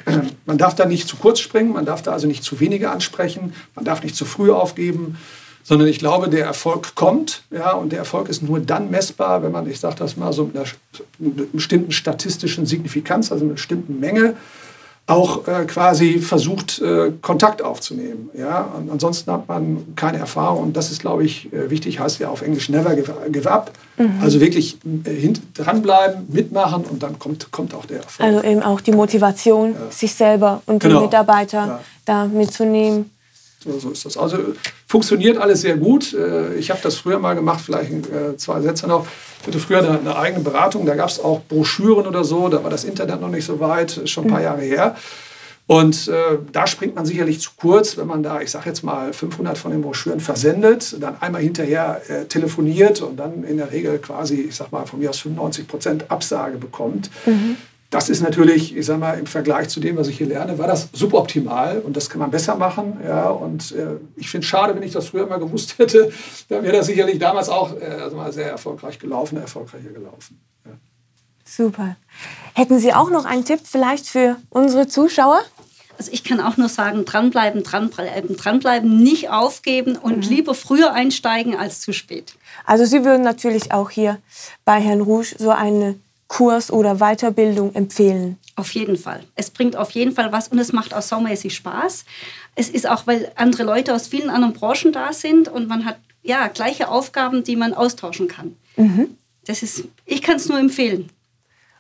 [0.47, 3.53] man darf da nicht zu kurz springen, man darf da also nicht zu wenige ansprechen,
[3.75, 5.15] man darf nicht zu früh aufgeben
[5.63, 7.43] sondern ich glaube, der Erfolg kommt.
[7.51, 10.45] Ja, und der Erfolg ist nur dann messbar, wenn man, ich sage das mal, so
[10.45, 10.65] mit einer,
[11.19, 14.35] mit einer bestimmten statistischen Signifikanz, also mit einer bestimmten Menge,
[15.09, 18.29] auch äh, quasi versucht, äh, Kontakt aufzunehmen.
[18.37, 18.61] Ja?
[18.77, 20.63] Und ansonsten hat man keine Erfahrung.
[20.63, 23.71] Und das ist, glaube ich, äh, wichtig, heißt ja auf Englisch never give, up.
[23.97, 24.19] Mhm.
[24.21, 28.27] Also wirklich äh, dranbleiben, mitmachen und dann kommt, kommt auch der Erfolg.
[28.27, 29.91] Also eben auch die Motivation, ja.
[29.91, 30.99] sich selber und genau.
[30.99, 31.79] die Mitarbeiter ja.
[32.05, 33.09] da mitzunehmen.
[33.63, 34.15] So, so, ist das.
[34.15, 34.37] Also
[34.89, 36.13] funktioniert alles sehr gut.
[36.13, 39.07] Äh, ich habe das früher mal gemacht, vielleicht äh, zwei Sätze noch.
[39.41, 42.61] Ich hatte früher eine, eine eigene Beratung, da gab es auch Broschüren oder so, da
[42.63, 44.45] war das Internet noch nicht so weit, schon ein paar mhm.
[44.45, 44.95] Jahre her.
[45.67, 49.13] Und äh, da springt man sicherlich zu kurz, wenn man da, ich sage jetzt mal,
[49.13, 53.99] 500 von den Broschüren versendet, dann einmal hinterher äh, telefoniert und dann in der Regel
[53.99, 57.11] quasi, ich sage mal, von mir aus 95 Prozent Absage bekommt.
[57.27, 57.57] Mhm.
[57.89, 60.67] Das ist natürlich, ich sage mal, im Vergleich zu dem, was ich hier lerne, war
[60.67, 62.99] das suboptimal und das kann man besser machen.
[63.03, 66.11] Ja, und äh, ich finde es schade, wenn ich das früher mal gewusst hätte,
[66.49, 70.39] dann wäre das sicherlich damals auch äh, also mal sehr erfolgreich gelaufen, erfolgreicher gelaufen.
[70.65, 70.71] Ja.
[71.43, 71.95] Super.
[72.53, 75.41] Hätten Sie auch noch einen Tipp vielleicht für unsere Zuschauer?
[75.97, 80.31] Also ich kann auch nur sagen, dranbleiben, dranbleiben, dranbleiben, nicht aufgeben und mhm.
[80.31, 82.35] lieber früher einsteigen als zu spät.
[82.65, 84.19] Also Sie würden natürlich auch hier
[84.63, 85.99] bei Herrn Rouge so eine
[86.29, 88.37] Kurs oder Weiterbildung empfehlen?
[88.55, 89.23] Auf jeden Fall.
[89.35, 92.05] Es bringt auf jeden Fall was und es macht auch saumäßig Spaß.
[92.55, 95.97] Es ist auch, weil andere Leute aus vielen anderen Branchen da sind und man hat
[96.21, 98.55] ja gleiche Aufgaben, die man austauschen kann.
[98.77, 99.17] Mhm.
[99.45, 101.09] Das ist, ich kann es nur empfehlen.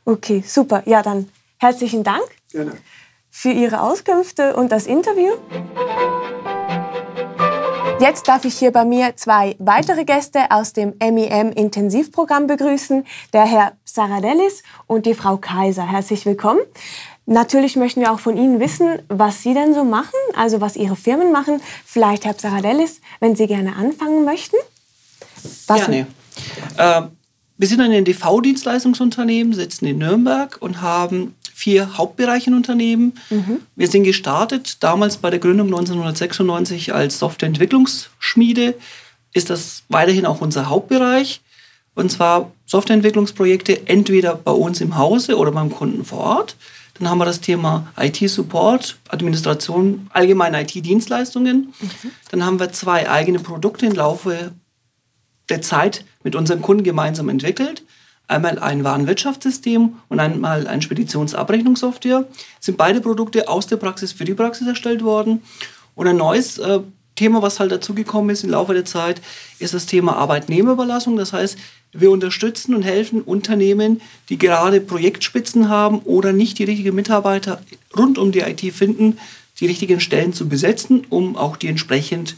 [0.03, 0.83] Okay, super.
[0.85, 2.73] Ja, dann herzlichen Dank Gerne.
[3.29, 5.33] für Ihre Auskünfte und das Interview.
[7.99, 13.45] Jetzt darf ich hier bei mir zwei weitere Gäste aus dem MEM Intensivprogramm begrüßen, der
[13.45, 15.85] Herr Saradellis und die Frau Kaiser.
[15.85, 16.61] Herzlich willkommen.
[17.25, 20.95] Natürlich möchten wir auch von Ihnen wissen, was Sie denn so machen, also was Ihre
[20.95, 21.61] Firmen machen.
[21.85, 24.55] Vielleicht Herr Saradellis, wenn Sie gerne anfangen möchten.
[25.67, 26.07] Was gerne.
[26.77, 27.01] Äh,
[27.57, 33.19] wir sind ein NDV-Dienstleistungsunternehmen, sitzen in Nürnberg und haben vier Hauptbereiche in Unternehmen.
[33.29, 33.59] Mhm.
[33.75, 38.75] Wir sind gestartet damals bei der Gründung 1996 als Softwareentwicklungsschmiede.
[39.33, 41.41] Ist das weiterhin auch unser Hauptbereich.
[41.95, 46.55] Und zwar Softwareentwicklungsprojekte entweder bei uns im Hause oder beim Kunden vor Ort.
[46.97, 51.73] Dann haben wir das Thema IT-Support, Administration, allgemeine IT-Dienstleistungen.
[51.81, 52.11] Mhm.
[52.31, 54.53] Dann haben wir zwei eigene Produkte im Laufe
[55.49, 57.83] der Zeit mit unseren Kunden gemeinsam entwickelt
[58.29, 62.25] einmal ein Warenwirtschaftssystem und einmal ein Speditionsabrechnungssoftware.
[62.59, 65.41] Sind beide Produkte aus der Praxis für die Praxis erstellt worden.
[65.95, 66.79] Und ein neues äh,
[67.15, 69.21] Thema, was halt dazugekommen ist im Laufe der Zeit,
[69.57, 71.17] ist das Thema Arbeitnehmerüberlassung.
[71.17, 71.57] Das heißt,
[71.91, 77.61] wir unterstützen und helfen Unternehmen, die gerade Projektspitzen haben oder nicht die richtigen Mitarbeiter
[77.97, 79.17] rund um die IT finden,
[79.59, 82.37] die richtigen Stellen zu besetzen, um auch die entsprechend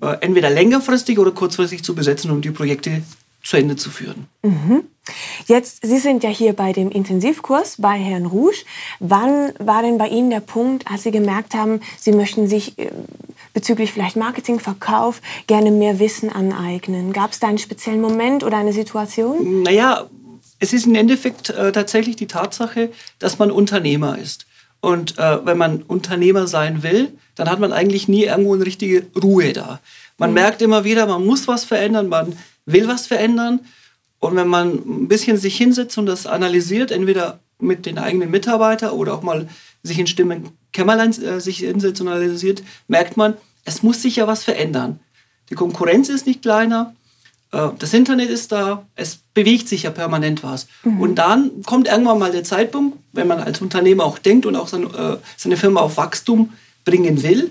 [0.00, 3.02] äh, entweder längerfristig oder kurzfristig zu besetzen, um die Projekte
[3.48, 4.26] zu Ende zu führen.
[4.42, 4.82] Mhm.
[5.46, 8.66] Jetzt, Sie sind ja hier bei dem Intensivkurs bei Herrn Rouge.
[9.00, 12.90] Wann war denn bei Ihnen der Punkt, als Sie gemerkt haben, Sie möchten sich äh,
[13.54, 17.14] bezüglich vielleicht Marketing, Verkauf gerne mehr Wissen aneignen?
[17.14, 19.62] Gab es da einen speziellen Moment oder eine Situation?
[19.62, 20.10] Naja,
[20.58, 24.44] es ist im Endeffekt äh, tatsächlich die Tatsache, dass man Unternehmer ist.
[24.80, 29.06] Und äh, wenn man Unternehmer sein will, dann hat man eigentlich nie irgendwo eine richtige
[29.16, 29.80] Ruhe da.
[30.18, 30.34] Man mhm.
[30.34, 32.36] merkt immer wieder, man muss was verändern, man
[32.72, 33.60] will was verändern.
[34.20, 38.90] Und wenn man ein bisschen sich hinsetzt und das analysiert, entweder mit den eigenen Mitarbeitern
[38.90, 39.48] oder auch mal
[39.82, 44.26] sich in Stimmen Kämmerlein äh, sich hinsetzt und analysiert, merkt man, es muss sich ja
[44.26, 45.00] was verändern.
[45.50, 46.94] Die Konkurrenz ist nicht kleiner,
[47.52, 50.66] äh, das Internet ist da, es bewegt sich ja permanent was.
[50.84, 51.00] Mhm.
[51.00, 54.72] Und dann kommt irgendwann mal der Zeitpunkt, wenn man als Unternehmer auch denkt und auch
[54.72, 56.52] äh, seine Firma auf Wachstum
[56.84, 57.50] bringen will,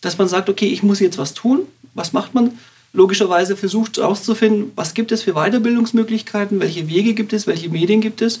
[0.00, 1.60] dass man sagt, okay, ich muss jetzt was tun.
[1.94, 2.58] Was macht man?
[2.94, 8.22] Logischerweise versucht herauszufinden, was gibt es für Weiterbildungsmöglichkeiten, welche Wege gibt es, welche Medien gibt
[8.22, 8.40] es.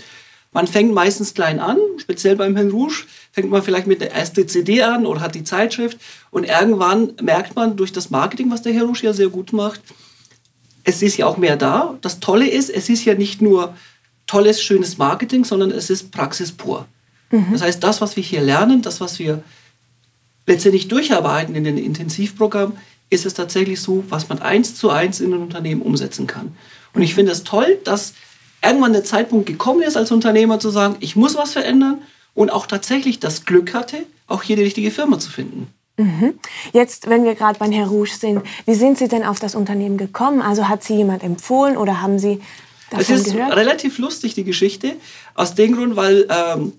[0.52, 4.46] Man fängt meistens klein an, speziell beim Herrn Rouge, fängt man vielleicht mit der ersten
[4.46, 5.98] CD an oder hat die Zeitschrift
[6.30, 9.80] und irgendwann merkt man durch das Marketing, was der Herr Rouge ja sehr gut macht,
[10.84, 11.98] es ist ja auch mehr da.
[12.02, 13.74] Das Tolle ist, es ist ja nicht nur
[14.26, 16.86] tolles, schönes Marketing, sondern es ist Praxis pur.
[17.30, 17.48] Mhm.
[17.52, 19.42] Das heißt, das, was wir hier lernen, das, was wir
[20.46, 22.76] letztendlich durcharbeiten in den Intensivprogrammen,
[23.10, 26.56] ist es tatsächlich so, was man eins zu eins in ein Unternehmen umsetzen kann.
[26.94, 28.14] Und ich finde es toll, dass
[28.62, 32.02] irgendwann der Zeitpunkt gekommen ist, als Unternehmer zu sagen, ich muss was verändern
[32.34, 35.68] und auch tatsächlich das Glück hatte, auch hier die richtige Firma zu finden.
[35.96, 36.34] Mhm.
[36.72, 39.96] Jetzt, wenn wir gerade bei Herrn Rouge sind, wie sind Sie denn auf das Unternehmen
[39.96, 40.42] gekommen?
[40.42, 42.40] Also hat Sie jemand empfohlen oder haben Sie
[42.90, 43.54] davon Es ist gehört?
[43.54, 44.96] relativ lustig, die Geschichte,
[45.34, 46.72] aus dem Grund, weil ähm,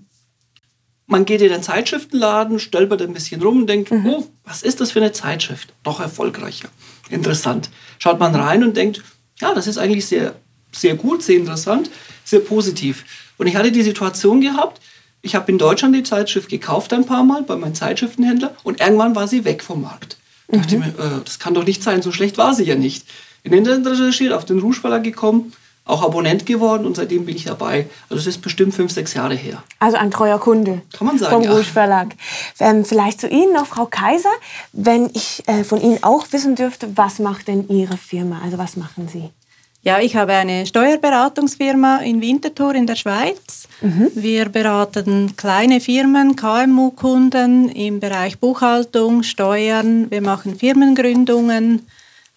[1.07, 4.05] man geht in den Zeitschriftenladen, stolpert ein bisschen rum und denkt, mhm.
[4.07, 5.73] oh, was ist das für eine Zeitschrift?
[5.85, 6.69] Noch erfolgreicher.
[7.09, 7.69] Interessant.
[7.99, 9.03] Schaut man rein und denkt,
[9.39, 10.35] ja, das ist eigentlich sehr,
[10.71, 11.89] sehr gut, sehr interessant,
[12.23, 13.05] sehr positiv.
[13.37, 14.81] Und ich hatte die Situation gehabt,
[15.21, 19.15] ich habe in Deutschland die Zeitschrift gekauft ein paar Mal bei meinem Zeitschriftenhändler und irgendwann
[19.15, 20.17] war sie weg vom Markt.
[20.47, 20.57] Mhm.
[20.57, 23.05] dachte mir, äh, das kann doch nicht sein, so schlecht war sie ja nicht.
[23.43, 25.53] In den Internet recherchiert, auf den Rouge Verlag gekommen,
[25.85, 27.87] auch Abonnent geworden und seitdem bin ich dabei.
[28.09, 29.63] Also es ist bestimmt fünf, sechs Jahre her.
[29.79, 30.81] Also ein treuer Kunde.
[30.97, 31.33] Kann man sagen.
[31.33, 31.51] Vom ja.
[31.51, 32.09] Rouge Verlag.
[32.59, 34.33] Ähm, vielleicht zu Ihnen noch, Frau Kaiser,
[34.73, 38.41] wenn ich äh, von Ihnen auch wissen dürfte, was macht denn Ihre Firma?
[38.43, 39.29] Also was machen Sie?
[39.85, 43.67] Ja, ich habe eine Steuerberatungsfirma in Winterthur in der Schweiz.
[43.81, 44.09] Mhm.
[44.15, 50.09] Wir beraten kleine Firmen, KMU-Kunden im Bereich Buchhaltung, Steuern.
[50.09, 51.85] Wir machen Firmengründungen,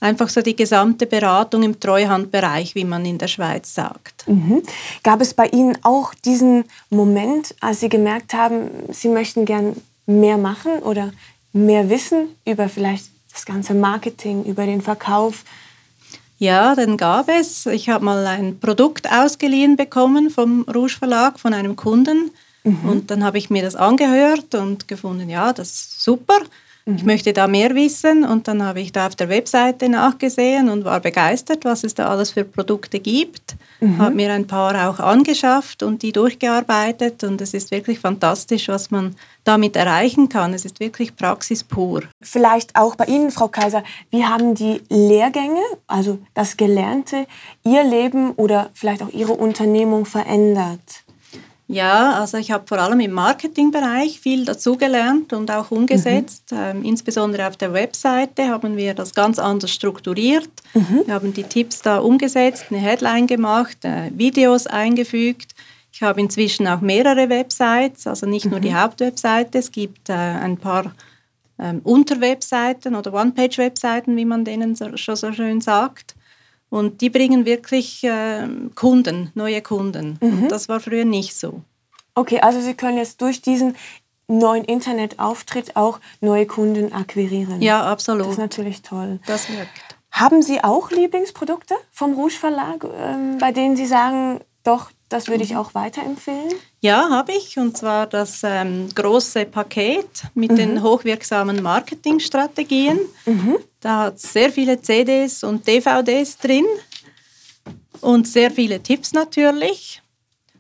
[0.01, 4.29] einfach so die gesamte Beratung im Treuhandbereich, wie man in der Schweiz sagt.
[4.29, 4.63] Mhm.
[5.03, 10.39] Gab es bei Ihnen auch diesen Moment, als Sie gemerkt haben, Sie möchten gern mehr
[10.39, 11.13] machen oder
[11.53, 15.45] mehr wissen über vielleicht das ganze Marketing, über den Verkauf?
[16.39, 17.67] Ja, den gab es.
[17.67, 22.31] Ich habe mal ein Produkt ausgeliehen bekommen vom Rouge Verlag von einem Kunden.
[22.63, 22.89] Mhm.
[22.89, 26.39] Und dann habe ich mir das angehört und gefunden, ja, das ist super.
[26.97, 30.87] Ich möchte da mehr wissen und dann habe ich da auf der Webseite nachgesehen und
[30.87, 33.57] war begeistert, was es da alles für Produkte gibt.
[33.81, 33.99] Mhm.
[33.99, 38.91] Habe mir ein paar auch angeschafft und die durchgearbeitet und es ist wirklich fantastisch, was
[38.91, 40.55] man damit erreichen kann.
[40.55, 42.05] Es ist wirklich Praxis pur.
[42.23, 47.27] Vielleicht auch bei Ihnen, Frau Kaiser, wie haben die Lehrgänge, also das Gelernte,
[47.65, 51.05] Ihr Leben oder vielleicht auch Ihre Unternehmung verändert?
[51.71, 56.51] Ja, also ich habe vor allem im Marketingbereich viel dazugelernt und auch umgesetzt.
[56.51, 56.59] Mhm.
[56.59, 60.49] Ähm, insbesondere auf der Webseite haben wir das ganz anders strukturiert.
[60.73, 61.03] Mhm.
[61.05, 65.55] Wir haben die Tipps da umgesetzt, eine Headline gemacht, äh, Videos eingefügt.
[65.93, 68.53] Ich habe inzwischen auch mehrere Websites, also nicht mhm.
[68.53, 68.81] nur die mhm.
[68.81, 69.59] Hauptwebseite.
[69.59, 70.95] Es gibt äh, ein paar
[71.59, 76.15] ähm, Unterwebseiten oder One-Page-Webseiten, wie man denen so, schon so schön sagt.
[76.71, 80.19] Und die bringen wirklich äh, Kunden, neue Kunden.
[80.21, 80.49] Mhm.
[80.49, 81.63] das war früher nicht so.
[82.15, 83.77] Okay, also Sie können jetzt durch diesen
[84.27, 87.63] neuen Internetauftritt auch neue Kunden akquirieren.
[87.63, 88.27] Ja, absolut.
[88.27, 89.21] Das ist natürlich toll.
[89.27, 89.71] Das wirkt.
[90.11, 95.45] Haben Sie auch Lieblingsprodukte vom Rouge Verlag, ähm, bei denen Sie sagen, doch, das würde
[95.45, 96.53] ich auch weiterempfehlen?
[96.81, 97.59] Ja, habe ich.
[97.59, 100.57] Und zwar das ähm, große Paket mit mhm.
[100.57, 102.99] den hochwirksamen Marketingstrategien.
[103.25, 103.57] Mhm.
[103.81, 106.65] Da hat es sehr viele CDs und DVDs drin
[108.01, 110.03] und sehr viele Tipps natürlich.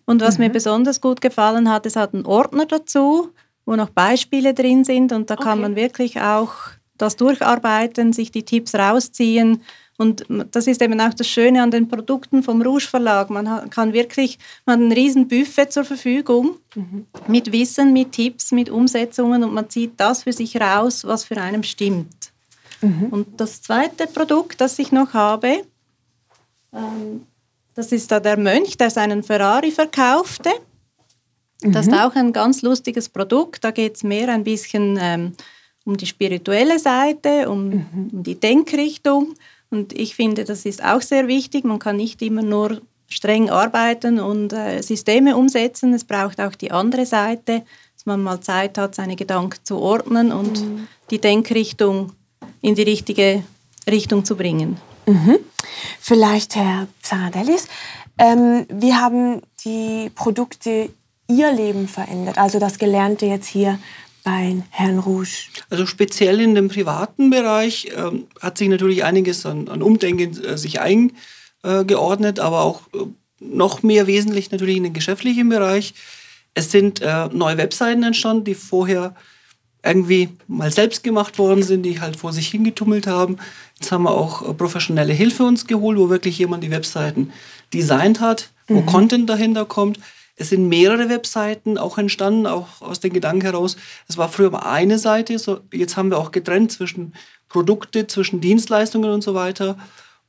[0.04, 0.44] Und was mhm.
[0.44, 3.30] mir besonders gut gefallen hat, es hat einen Ordner dazu,
[3.66, 5.44] wo noch Beispiele drin sind und da okay.
[5.44, 6.52] kann man wirklich auch
[6.96, 9.62] das durcharbeiten, sich die Tipps rausziehen
[10.00, 13.30] und das ist eben auch das Schöne an den Produkten vom Rouge Verlag.
[13.30, 17.06] Man kann wirklich, man hat ein riesen Buffet zur Verfügung mhm.
[17.26, 21.36] mit Wissen, mit Tipps, mit Umsetzungen und man zieht das für sich raus, was für
[21.36, 22.14] einen stimmt.
[22.80, 23.08] Mhm.
[23.10, 25.62] Und das zweite Produkt, das ich noch habe,
[26.72, 27.26] ähm,
[27.74, 30.50] das ist da der Mönch, der seinen Ferrari verkaufte.
[31.60, 31.98] Das ist mhm.
[31.98, 33.64] auch ein ganz lustiges Produkt.
[33.64, 35.32] Da geht es mehr ein bisschen ähm,
[35.84, 38.10] um die spirituelle Seite, um, mhm.
[38.12, 39.34] um die Denkrichtung.
[39.70, 41.64] Und ich finde, das ist auch sehr wichtig.
[41.64, 45.94] Man kann nicht immer nur streng arbeiten und äh, Systeme umsetzen.
[45.94, 47.62] Es braucht auch die andere Seite,
[47.94, 50.88] dass man mal Zeit hat, seine Gedanken zu ordnen und mhm.
[51.10, 52.12] die Denkrichtung
[52.60, 53.42] in die richtige
[53.88, 54.78] Richtung zu bringen.
[55.06, 55.38] Mhm.
[56.00, 57.66] Vielleicht, Herr Zaradellis,
[58.18, 60.90] ähm, wie haben die Produkte
[61.28, 62.38] Ihr Leben verändert?
[62.38, 63.78] Also das Gelernte jetzt hier
[64.24, 65.48] bei Herrn Rouge?
[65.70, 70.58] Also speziell in dem privaten Bereich ähm, hat sich natürlich einiges an, an Umdenken äh,
[70.58, 73.06] sich eingeordnet, aber auch äh,
[73.40, 75.94] noch mehr wesentlich natürlich in den geschäftlichen Bereich.
[76.54, 79.14] Es sind äh, neue Webseiten entstanden, die vorher
[79.82, 83.36] irgendwie mal selbst gemacht worden sind, die halt vor sich hingetummelt haben.
[83.78, 87.32] Jetzt haben wir auch äh, professionelle Hilfe uns geholt, wo wirklich jemand die Webseiten
[87.72, 88.86] designt hat, wo mhm.
[88.86, 89.98] Content dahinter kommt.
[90.36, 93.76] Es sind mehrere Webseiten auch entstanden, auch aus dem Gedanken heraus.
[94.08, 97.12] Es war früher mal eine Seite, so jetzt haben wir auch getrennt zwischen
[97.48, 99.76] Produkte, zwischen Dienstleistungen und so weiter.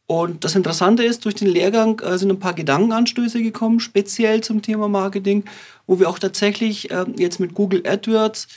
[0.08, 4.64] Und das Interessante ist, durch den Lehrgang äh, sind ein paar Gedankenanstöße gekommen, speziell zum
[4.64, 5.44] Thema Marketing,
[5.86, 8.48] wo wir auch tatsächlich äh, jetzt mit Google AdWords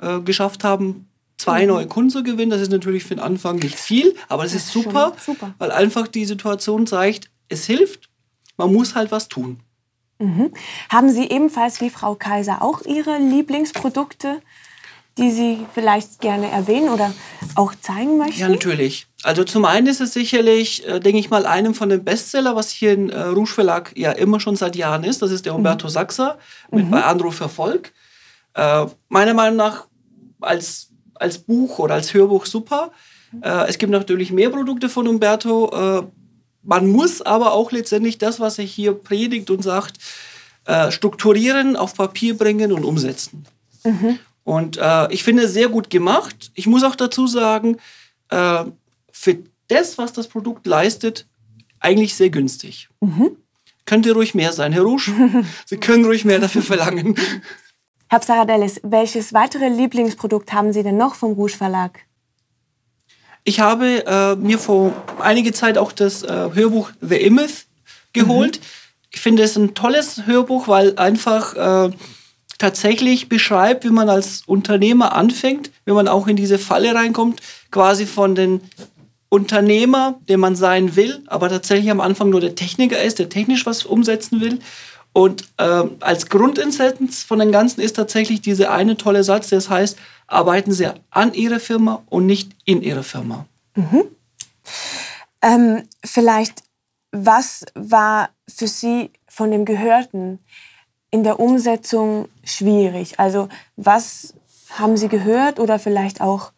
[0.00, 1.68] äh, geschafft haben, zwei mhm.
[1.68, 2.50] neue Kunden zu gewinnen.
[2.50, 5.70] Das ist natürlich für den Anfang nicht viel, aber das, das ist super, super, weil
[5.70, 8.08] einfach die Situation zeigt, es hilft,
[8.56, 9.60] man muss halt was tun.
[10.18, 10.52] Mhm.
[10.90, 14.42] Haben Sie ebenfalls wie Frau Kaiser auch Ihre Lieblingsprodukte,
[15.16, 17.12] die Sie vielleicht gerne erwähnen oder
[17.54, 18.40] auch zeigen möchten?
[18.40, 19.06] Ja, natürlich.
[19.22, 22.70] Also zum einen ist es sicherlich, äh, denke ich mal, einem von den Bestseller, was
[22.70, 25.22] hier in äh, Rouge Verlag ja immer schon seit Jahren ist.
[25.22, 25.92] Das ist der Umberto mhm.
[25.92, 26.38] Sachser
[26.70, 26.90] mit mhm.
[26.90, 27.92] bei Anruf Erfolg.
[28.54, 29.86] Äh, meiner Meinung nach
[30.40, 32.92] als, als Buch oder als Hörbuch super.
[33.42, 35.70] Äh, es gibt natürlich mehr Produkte von Umberto.
[35.72, 36.02] Äh,
[36.62, 39.98] man muss aber auch letztendlich das, was er hier predigt und sagt,
[40.66, 43.44] äh, strukturieren, auf Papier bringen und umsetzen.
[43.84, 44.18] Mhm.
[44.42, 46.50] Und ich finde es sehr gut gemacht.
[46.54, 47.76] Ich muss auch dazu sagen,
[48.28, 51.26] für das, was das Produkt leistet,
[51.78, 52.88] eigentlich sehr günstig.
[53.00, 53.36] Mhm.
[53.84, 55.12] Könnte ruhig mehr sein, Herr Rouge.
[55.66, 57.14] Sie können ruhig mehr dafür verlangen.
[58.12, 62.00] Herr Psaradellis, welches weitere Lieblingsprodukt haben Sie denn noch vom Rouge Verlag?
[63.44, 67.66] Ich habe äh, mir vor einiger Zeit auch das äh, Hörbuch The Image
[68.12, 68.58] geholt.
[68.58, 68.64] Mhm.
[69.12, 71.92] Ich finde es ein tolles Hörbuch, weil einfach äh,
[72.58, 78.06] tatsächlich beschreibt, wie man als Unternehmer anfängt, wie man auch in diese Falle reinkommt, quasi
[78.06, 78.60] von den
[79.28, 83.64] Unternehmer, der man sein will, aber tatsächlich am Anfang nur der Techniker ist, der technisch
[83.66, 84.58] was umsetzen will.
[85.12, 89.98] Und äh, als Grundessenz von dem Ganzen ist tatsächlich dieser eine tolle Satz, der heißt,
[90.26, 93.46] arbeiten Sie an Ihrer Firma und nicht in Ihrer Firma.
[93.74, 94.04] Mhm.
[95.42, 96.62] Ähm, vielleicht,
[97.10, 100.38] was war für Sie von dem Gehörten
[101.10, 103.18] in der Umsetzung schwierig?
[103.18, 104.34] Also was
[104.70, 106.52] haben Sie gehört oder vielleicht auch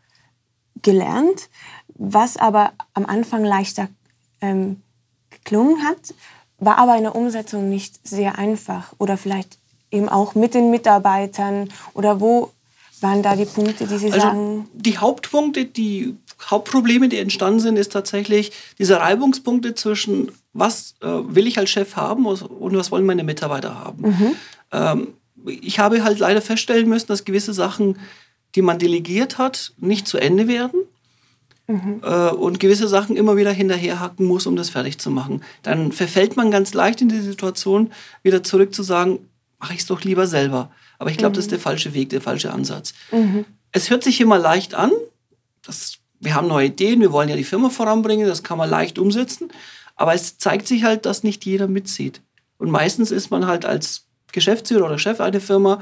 [0.82, 1.48] gelernt,
[1.94, 3.88] was aber am Anfang leichter
[4.40, 4.82] ähm,
[5.30, 6.14] geklungen hat,
[6.64, 9.58] war aber in der Umsetzung nicht sehr einfach oder vielleicht
[9.90, 12.52] eben auch mit den Mitarbeitern oder wo
[13.00, 14.68] waren da die Punkte, die Sie also sagen?
[14.72, 16.16] Die Hauptpunkte, die
[16.50, 21.96] Hauptprobleme, die entstanden sind, ist tatsächlich diese Reibungspunkte zwischen, was äh, will ich als Chef
[21.96, 24.02] haben und was wollen meine Mitarbeiter haben.
[24.02, 24.36] Mhm.
[24.70, 25.08] Ähm,
[25.44, 27.98] ich habe halt leider feststellen müssen, dass gewisse Sachen,
[28.54, 30.82] die man delegiert hat, nicht zu Ende werden.
[31.66, 32.00] Mhm.
[32.02, 35.42] Äh, und gewisse Sachen immer wieder hinterherhacken muss, um das fertig zu machen.
[35.62, 37.92] Dann verfällt man ganz leicht in die Situation,
[38.22, 39.20] wieder zurück zu sagen,
[39.58, 40.70] mache ich es doch lieber selber.
[40.98, 41.36] Aber ich glaube, mhm.
[41.36, 42.94] das ist der falsche Weg, der falsche Ansatz.
[43.12, 43.44] Mhm.
[43.70, 44.90] Es hört sich immer leicht an.
[45.62, 48.98] Das, wir haben neue Ideen, wir wollen ja die Firma voranbringen, das kann man leicht
[48.98, 49.50] umsetzen.
[49.94, 52.20] Aber es zeigt sich halt, dass nicht jeder mitzieht.
[52.58, 55.80] Und meistens ist man halt als Geschäftsführer oder Chef einer Firma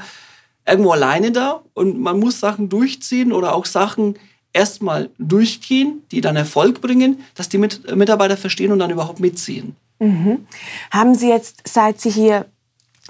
[0.67, 4.19] irgendwo alleine da und man muss Sachen durchziehen oder auch Sachen
[4.53, 9.77] erstmal durchgehen, die dann Erfolg bringen, dass die Mitarbeiter verstehen und dann überhaupt mitziehen.
[9.99, 10.47] Mhm.
[10.91, 12.47] Haben Sie jetzt, seit Sie hier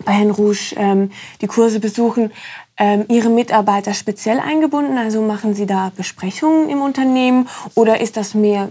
[0.04, 1.10] bei Herrn Rouge ähm,
[1.40, 2.32] die Kurse besuchen,
[2.76, 4.98] ähm, Ihre Mitarbeiter speziell eingebunden?
[4.98, 8.70] Also machen Sie da Besprechungen im Unternehmen oder ist das mehr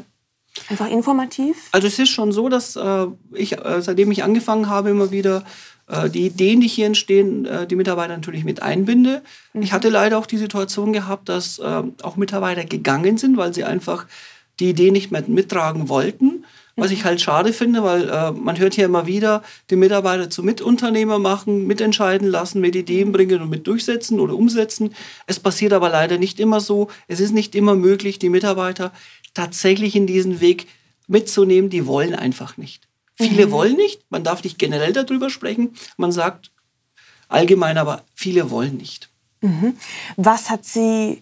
[0.70, 1.70] einfach informativ?
[1.72, 5.44] Also es ist schon so, dass äh, ich, äh, seitdem ich angefangen habe, immer wieder
[5.90, 9.22] äh, die Ideen, die hier entstehen, äh, die Mitarbeiter natürlich mit einbinde.
[9.54, 9.62] Mhm.
[9.62, 13.64] Ich hatte leider auch die Situation gehabt, dass äh, auch Mitarbeiter gegangen sind, weil sie
[13.64, 14.06] einfach
[14.60, 16.46] die Idee nicht mehr mittragen wollten.
[16.76, 20.44] Was ich halt schade finde, weil äh, man hört hier immer wieder, die Mitarbeiter zu
[20.44, 24.94] Mitunternehmer machen, mitentscheiden lassen, mit Ideen bringen und mit durchsetzen oder umsetzen.
[25.28, 26.88] Es passiert aber leider nicht immer so.
[27.08, 28.94] Es ist nicht immer möglich, die Mitarbeiter
[29.34, 30.68] tatsächlich in diesen Weg
[31.08, 31.70] mitzunehmen.
[31.70, 32.89] Die wollen einfach nicht.
[33.22, 33.52] Viele mhm.
[33.52, 34.02] wollen nicht.
[34.10, 35.74] Man darf nicht generell darüber sprechen.
[35.98, 36.52] Man sagt
[37.28, 39.10] allgemein, aber viele wollen nicht.
[39.42, 39.76] Mhm.
[40.16, 41.22] Was hat Sie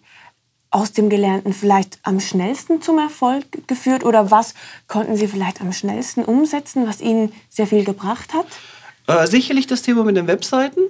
[0.70, 4.54] aus dem Gelernten vielleicht am schnellsten zum Erfolg geführt oder was
[4.88, 8.46] konnten Sie vielleicht am schnellsten umsetzen, was Ihnen sehr viel gebracht hat?
[9.08, 10.82] Äh, sicherlich das Thema mit den Webseiten.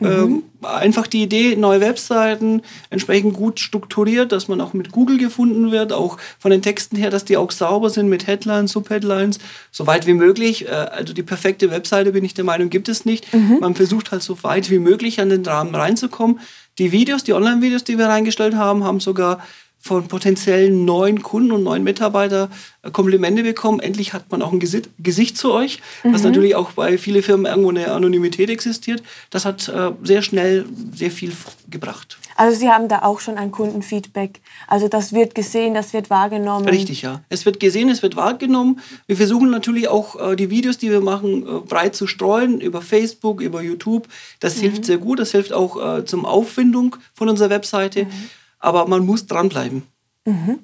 [0.00, 0.06] Mhm.
[0.06, 5.70] Ähm, einfach die Idee, neue Webseiten entsprechend gut strukturiert, dass man auch mit Google gefunden
[5.70, 9.38] wird, auch von den Texten her, dass die auch sauber sind mit Headlines, Subheadlines,
[9.70, 10.66] so weit wie möglich.
[10.66, 13.32] Äh, also die perfekte Webseite, bin ich der Meinung, gibt es nicht.
[13.32, 13.58] Mhm.
[13.60, 16.40] Man versucht halt so weit wie möglich an den Rahmen reinzukommen.
[16.78, 19.40] Die Videos, die Online-Videos, die wir reingestellt haben, haben sogar
[19.82, 22.50] von potenziellen neuen Kunden und neuen Mitarbeitern
[22.82, 23.80] äh, Komplimente bekommen.
[23.80, 26.12] Endlich hat man auch ein Gesicht, Gesicht zu euch, mhm.
[26.12, 29.02] was natürlich auch bei vielen Firmen irgendwo eine Anonymität existiert.
[29.30, 31.32] Das hat äh, sehr schnell sehr viel
[31.70, 32.18] gebracht.
[32.36, 34.40] Also Sie haben da auch schon ein Kundenfeedback.
[34.68, 36.68] Also das wird gesehen, das wird wahrgenommen.
[36.68, 37.22] Richtig, ja.
[37.30, 38.80] Es wird gesehen, es wird wahrgenommen.
[39.06, 42.82] Wir versuchen natürlich auch äh, die Videos, die wir machen, äh, breit zu streuen über
[42.82, 44.08] Facebook, über YouTube.
[44.40, 44.60] Das mhm.
[44.60, 45.18] hilft sehr gut.
[45.18, 48.04] Das hilft auch zum Auffindung von unserer Webseite.
[48.04, 48.30] Mhm
[48.60, 49.82] aber man muss dranbleiben.
[50.24, 50.60] Mhm.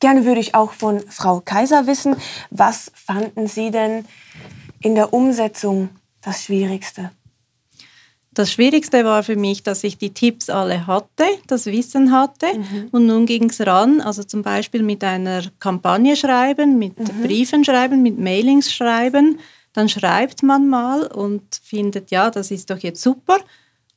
[0.00, 2.16] Gerne würde ich auch von Frau Kaiser wissen,
[2.50, 4.04] was fanden Sie denn
[4.80, 7.10] in der Umsetzung das Schwierigste?
[8.32, 12.46] Das Schwierigste war für mich, dass ich die Tipps alle hatte, das Wissen hatte.
[12.56, 12.88] Mhm.
[12.92, 17.22] Und nun ging es ran, also zum Beispiel mit einer Kampagne schreiben, mit mhm.
[17.22, 19.40] Briefen schreiben, mit Mailings schreiben.
[19.72, 23.38] Dann schreibt man mal und findet, ja, das ist doch jetzt super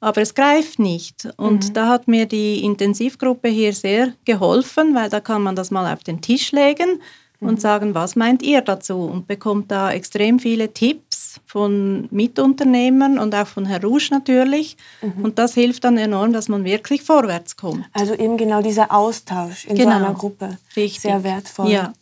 [0.04, 1.30] aber es greift nicht.
[1.38, 1.74] Und mhm.
[1.74, 6.04] da hat mir die Intensivgruppe hier sehr geholfen, weil da kann man das mal auf
[6.04, 7.00] den Tisch legen
[7.40, 7.48] mhm.
[7.48, 8.98] und sagen, was meint ihr dazu?
[8.98, 14.76] Und bekommt da extrem viele Tipps von Mitunternehmern und auch von Herr Rouge natürlich.
[15.02, 15.24] Mhm.
[15.24, 17.86] Und das hilft dann enorm, dass man wirklich vorwärts kommt.
[17.94, 19.92] Also eben genau dieser Austausch in genau.
[19.92, 20.58] so einer Gruppe.
[20.76, 21.02] Richtig.
[21.02, 21.70] Sehr wertvoll.
[21.70, 21.94] Ja.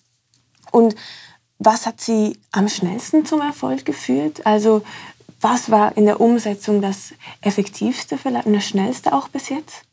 [0.71, 0.95] Und
[1.59, 4.43] was hat Sie am schnellsten zum Erfolg geführt?
[4.45, 4.81] Also
[5.41, 9.83] was war in der Umsetzung das Effektivste vielleicht und das Schnellste auch bis jetzt?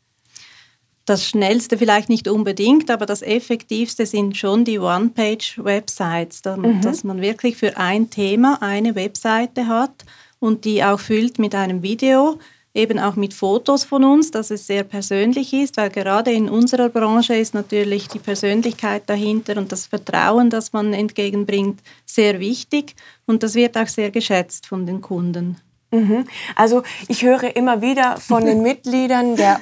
[1.05, 6.81] Das Schnellste vielleicht nicht unbedingt, aber das Effektivste sind schon die One-Page-Websites, mhm.
[6.81, 10.05] dass man wirklich für ein Thema eine Webseite hat
[10.39, 12.37] und die auch füllt mit einem Video
[12.73, 16.89] eben auch mit Fotos von uns, dass es sehr persönlich ist, weil gerade in unserer
[16.89, 22.95] Branche ist natürlich die Persönlichkeit dahinter und das Vertrauen, das man entgegenbringt, sehr wichtig
[23.25, 25.57] und das wird auch sehr geschätzt von den Kunden.
[25.91, 26.27] Mhm.
[26.55, 29.59] Also ich höre immer wieder von den Mitgliedern, der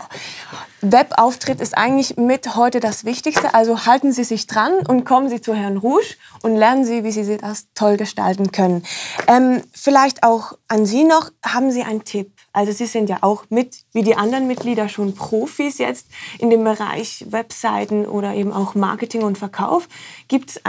[0.81, 3.53] Webauftritt ist eigentlich mit heute das Wichtigste.
[3.53, 7.11] Also halten Sie sich dran und kommen Sie zu Herrn Rouge und lernen Sie, wie
[7.11, 8.83] Sie das toll gestalten können.
[9.27, 12.31] Ähm, vielleicht auch an Sie noch, haben Sie einen Tipp?
[12.57, 16.07] Also Sie sind ja auch mit, wie die anderen Mitglieder, schon Profis jetzt
[16.39, 19.87] in dem Bereich Webseiten oder eben auch Marketing und Verkauf.
[20.27, 20.61] Gibt es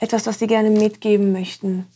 [0.00, 1.86] etwas, was Sie gerne mitgeben möchten?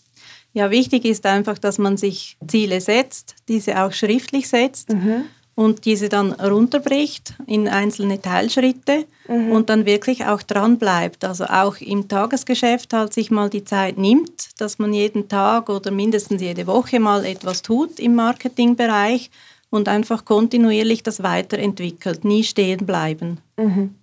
[0.53, 4.91] Ja, wichtig ist einfach, dass man sich Ziele setzt, diese auch schriftlich setzt.
[4.91, 5.25] Mhm.
[5.55, 9.53] Und diese dann runterbricht in einzelne Teilschritte mhm.
[9.53, 11.25] und dann wirklich auch dran bleibt.
[11.25, 15.91] Also auch im Tagesgeschäft halt sich mal die Zeit nimmt, dass man jeden Tag oder
[15.91, 19.31] mindestens jede Woche mal etwas tut im Marketingbereich
[19.71, 23.39] und einfach kontinuierlich das weiterentwickelt, nie stehen bleiben.
[23.57, 23.95] Mhm.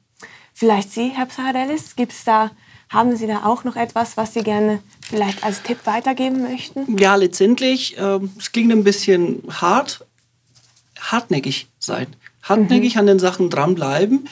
[0.53, 2.51] Vielleicht Sie, Herr Psadellis, gibt's da,
[2.89, 6.97] haben Sie da auch noch etwas, was Sie gerne vielleicht als Tipp weitergeben möchten?
[6.97, 10.05] Ja, letztendlich, äh, es klingt ein bisschen hart,
[11.01, 12.07] hartnäckig sein.
[12.43, 12.99] Hartnäckig mhm.
[13.01, 14.27] an den Sachen dranbleiben.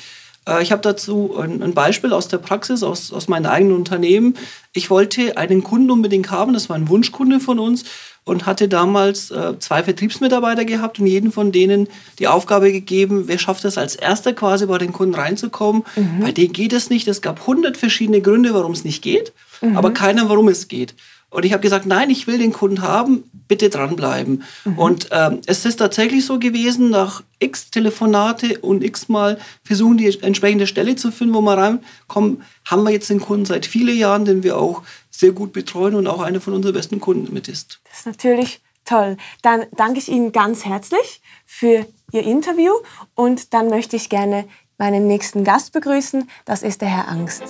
[0.47, 4.36] Äh, ich habe dazu ein, ein, Beispiel aus der Praxis, aus, aus meinem eigenen Unternehmen.
[4.74, 7.86] Ich wollte einen Kunden unbedingt haben, das war ein Wunschkunde von uns
[8.24, 11.88] und hatte damals äh, zwei Vertriebsmitarbeiter gehabt und jeden von denen
[12.20, 15.84] die Aufgabe gegeben, wer schafft es als erster quasi bei den Kunden reinzukommen.
[15.95, 16.20] Mhm.
[16.22, 17.07] Bei denen geht es nicht.
[17.07, 19.78] Es gab hundert verschiedene Gründe, warum es nicht geht, mhm.
[19.78, 20.93] aber keiner, warum es geht.
[21.30, 24.43] Und ich habe gesagt, nein, ich will den Kunden haben, bitte dranbleiben.
[24.65, 24.77] Mhm.
[24.77, 30.07] Und ähm, es ist tatsächlich so gewesen, nach x Telefonate und x Mal versuchen, die
[30.21, 34.25] entsprechende Stelle zu finden, wo wir reinkommen, haben wir jetzt den Kunden seit vielen Jahren,
[34.25, 37.80] den wir auch sehr gut betreuen und auch einer von unseren besten Kunden mit ist.
[37.89, 39.17] Das ist natürlich toll.
[39.41, 42.71] Dann danke ich Ihnen ganz herzlich für Ihr Interview
[43.15, 44.45] und dann möchte ich gerne
[44.77, 46.27] meinen nächsten Gast begrüßen.
[46.45, 47.43] Das ist der Herr Angst.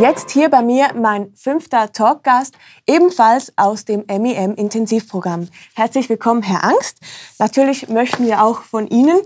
[0.00, 2.54] Jetzt hier bei mir mein fünfter Talkgast,
[2.86, 5.48] ebenfalls aus dem MIM Intensivprogramm.
[5.74, 7.00] Herzlich willkommen, Herr Angst.
[7.38, 9.20] Natürlich möchten wir auch von Ihnen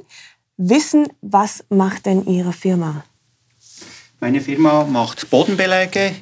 [0.56, 3.04] wissen, was macht denn Ihre Firma?
[4.18, 6.16] Meine Firma macht Bodenbeläge.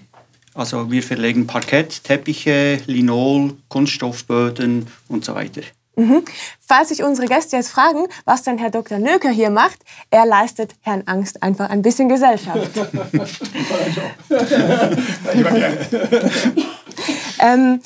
[0.53, 5.63] Also wir verlegen Parkett, Teppiche, Linol, Kunststoffböden und so weiter.
[5.95, 6.25] Mhm.
[6.61, 8.99] Falls sich unsere Gäste jetzt fragen, was denn Herr Dr.
[8.99, 9.81] Nöker hier macht,
[10.11, 12.71] er leistet Herrn Angst einfach ein bisschen Gesellschaft.
[17.41, 17.83] ähm,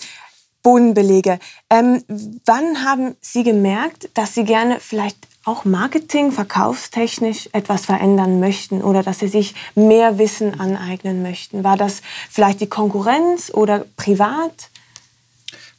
[0.62, 1.38] Bodenbelege.
[1.70, 2.02] Ähm,
[2.44, 9.04] wann haben Sie gemerkt, dass Sie gerne vielleicht auch Marketing, verkaufstechnisch etwas verändern möchten oder
[9.04, 11.62] dass Sie sich mehr Wissen aneignen möchten?
[11.62, 14.70] War das vielleicht die Konkurrenz oder privat?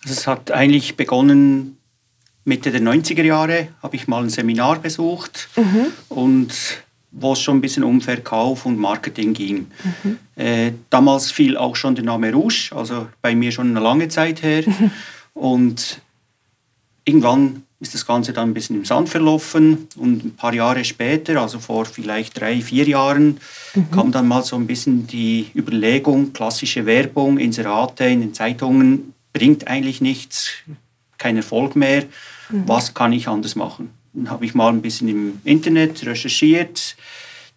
[0.04, 1.77] Also es hat eigentlich begonnen
[2.48, 5.88] Mitte der 90er Jahre habe ich mal ein Seminar besucht mhm.
[6.08, 6.54] und
[7.12, 9.68] wo es schon ein bisschen um Verkauf und Marketing ging.
[10.04, 10.18] Mhm.
[10.36, 14.44] Äh, damals fiel auch schon der Name Rouge, also bei mir schon eine lange Zeit
[14.44, 14.64] her.
[14.66, 14.92] Mhm.
[15.34, 16.00] Und
[17.04, 21.42] irgendwann ist das Ganze dann ein bisschen im Sand verlaufen und ein paar Jahre später,
[21.42, 23.40] also vor vielleicht drei, vier Jahren,
[23.76, 23.92] mhm.
[23.92, 29.68] kam dann mal so ein bisschen die Überlegung, klassische Werbung, Inserate in den Zeitungen bringt
[29.68, 30.52] eigentlich nichts,
[31.18, 32.06] kein Erfolg mehr.
[32.50, 32.64] Mhm.
[32.68, 33.90] Was kann ich anders machen?
[34.14, 36.96] Dann habe ich mal ein bisschen im Internet recherchiert,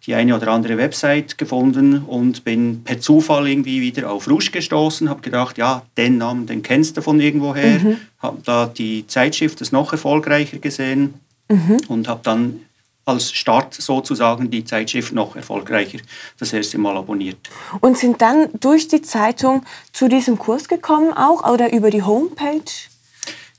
[0.05, 5.09] die eine oder andere Website gefunden und bin per Zufall irgendwie wieder auf Rouge gestoßen,
[5.09, 7.97] habe gedacht, ja, den Namen, den kennst du von irgendwoher, mhm.
[8.19, 11.13] habe da die Zeitschrift das noch erfolgreicher gesehen
[11.49, 11.81] mhm.
[11.87, 12.61] und habe dann
[13.05, 15.99] als Start sozusagen die Zeitschrift noch erfolgreicher
[16.39, 17.49] das erste Mal abonniert.
[17.79, 22.61] Und sind dann durch die Zeitung zu diesem Kurs gekommen auch oder über die Homepage?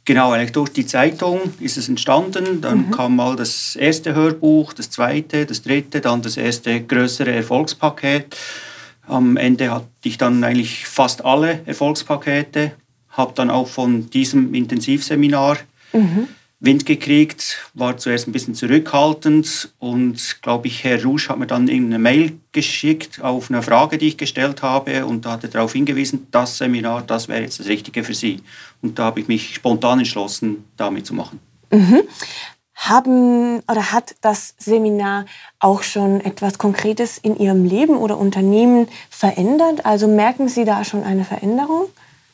[0.05, 2.61] Genau, eigentlich durch die Zeitung ist es entstanden.
[2.61, 2.91] Dann mhm.
[2.91, 8.37] kam mal das erste Hörbuch, das zweite, das dritte, dann das erste größere Erfolgspaket.
[9.07, 12.73] Am Ende hatte ich dann eigentlich fast alle Erfolgspakete,
[13.11, 15.59] habe dann auch von diesem Intensivseminar
[15.93, 16.29] mhm.
[16.63, 21.69] Wind gekriegt, war zuerst ein bisschen zurückhaltend und glaube ich, Herr Rouge hat mir dann
[21.69, 25.73] eine Mail geschickt auf eine Frage, die ich gestellt habe und da hat er darauf
[25.73, 28.43] hingewiesen, das Seminar, das wäre jetzt das Richtige für Sie.
[28.81, 31.41] Und da habe ich mich spontan entschlossen, damit zu machen.
[31.73, 32.03] Mhm.
[32.77, 35.27] Haben oder hat das Seminar
[35.59, 39.85] auch schon etwas Konkretes in Ihrem Leben oder Unternehmen verändert?
[39.85, 41.87] Also merken Sie da schon eine Veränderung?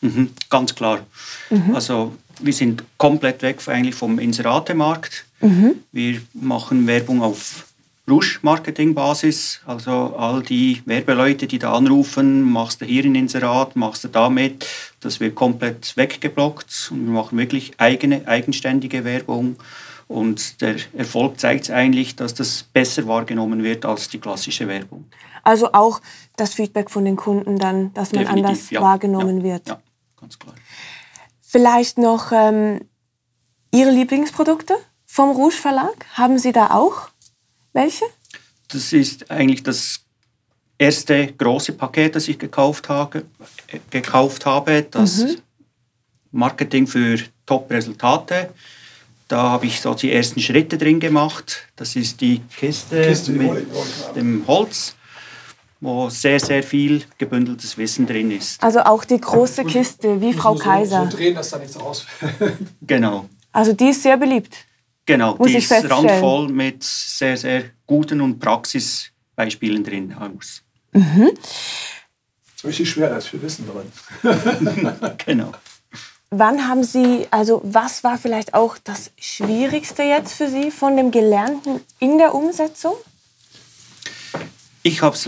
[0.03, 1.01] Mhm, ganz klar.
[1.49, 1.75] Mhm.
[1.75, 5.27] Also wir sind komplett weg eigentlich vom Inseratemarkt.
[5.41, 5.77] Mhm.
[5.93, 7.67] Wir machen Werbung auf
[8.09, 9.61] Rouge-Marketing-Basis.
[9.67, 14.67] Also all die Werbeleute, die da anrufen, machst du hier ein Inserat, machst du damit,
[15.01, 16.91] das wird komplett weggeblockt.
[16.91, 19.57] Und wir machen wirklich eigene, eigenständige Werbung.
[20.09, 25.05] Und der Erfolg zeigt eigentlich, dass das besser wahrgenommen wird als die klassische Werbung.
[25.43, 26.01] Also auch
[26.37, 29.69] das Feedback von den Kunden dann, dass man Definitiv, anders ja, wahrgenommen ja, wird.
[29.69, 29.81] Ja,
[30.19, 30.55] ganz klar.
[31.51, 32.83] Vielleicht noch ähm,
[33.73, 34.75] Ihre Lieblingsprodukte
[35.07, 36.05] vom Rouge Verlag.
[36.13, 37.09] Haben Sie da auch
[37.73, 38.05] welche?
[38.69, 40.01] Das ist eigentlich das
[40.77, 43.25] erste große Paket, das ich gekauft habe.
[43.89, 45.37] Gekauft habe das mhm.
[46.33, 48.53] Marketing für Top-Resultate.
[49.27, 51.67] Da habe ich so die ersten Schritte drin gemacht.
[51.77, 53.67] Das ist die Kiste, Kiste mit
[54.15, 54.98] dem Holz
[55.81, 58.63] wo sehr, sehr viel gebündeltes Wissen drin ist.
[58.63, 61.09] Also auch die große Kiste, wie Frau so, Kaiser.
[61.11, 62.57] So drehen, dass da nichts rausfällt.
[62.83, 63.27] genau.
[63.53, 64.57] Also die ist sehr beliebt.
[65.07, 70.15] Genau, Muss die ich ist randvoll mit sehr, sehr guten und Praxisbeispielen drin.
[70.15, 70.63] Aus.
[72.57, 73.91] So richtig schwer, da ist viel Wissen drin.
[75.25, 75.53] Genau.
[76.31, 81.11] Wann haben Sie, also was war vielleicht auch das Schwierigste jetzt für Sie von dem
[81.11, 82.95] Gelernten in der Umsetzung?
[84.83, 85.27] Ich habe es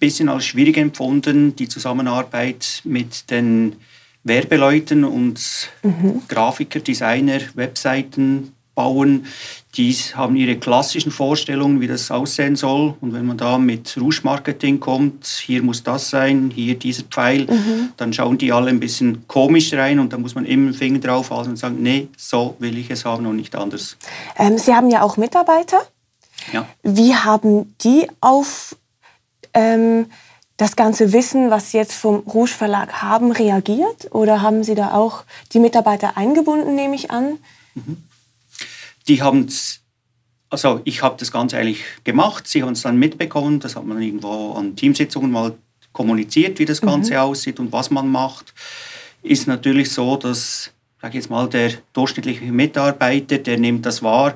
[0.00, 3.76] bisschen als schwierig empfunden, die Zusammenarbeit mit den
[4.24, 5.70] Werbeleuten und
[6.28, 9.26] Grafiker, Designer, Webseiten bauen.
[9.76, 12.94] Die haben ihre klassischen Vorstellungen, wie das aussehen soll.
[13.00, 17.46] Und wenn man da mit Rouge-Marketing kommt, hier muss das sein, hier dieser Pfeil,
[17.96, 20.98] dann schauen die alle ein bisschen komisch rein und da muss man immer den Finger
[20.98, 23.96] drauf halten und sagen, nee, so will ich es haben und nicht anders.
[24.36, 25.82] Ähm, Sie haben ja auch Mitarbeiter.
[26.52, 26.66] Ja.
[26.82, 28.76] Wie haben die auf
[29.54, 30.06] ähm,
[30.56, 34.12] das ganze Wissen, was Sie jetzt vom Rouge Verlag haben, reagiert?
[34.12, 37.38] Oder haben Sie da auch die Mitarbeiter eingebunden, nehme ich an?
[39.08, 39.48] die haben
[40.50, 44.02] also ich habe das Ganze eigentlich gemacht, sie haben es dann mitbekommen, das hat man
[44.02, 45.54] irgendwo an Teamsitzungen mal
[45.92, 48.52] kommuniziert, wie das Ganze aussieht und was man macht.
[49.22, 54.34] Ist natürlich so, dass, sag ich jetzt mal, der durchschnittliche Mitarbeiter, der nimmt das wahr,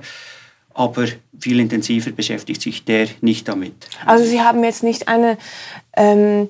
[0.75, 1.07] aber
[1.39, 3.75] viel intensiver beschäftigt sich der nicht damit.
[4.05, 5.39] Also Sie haben jetzt nicht eine
[5.97, 6.49] ähm,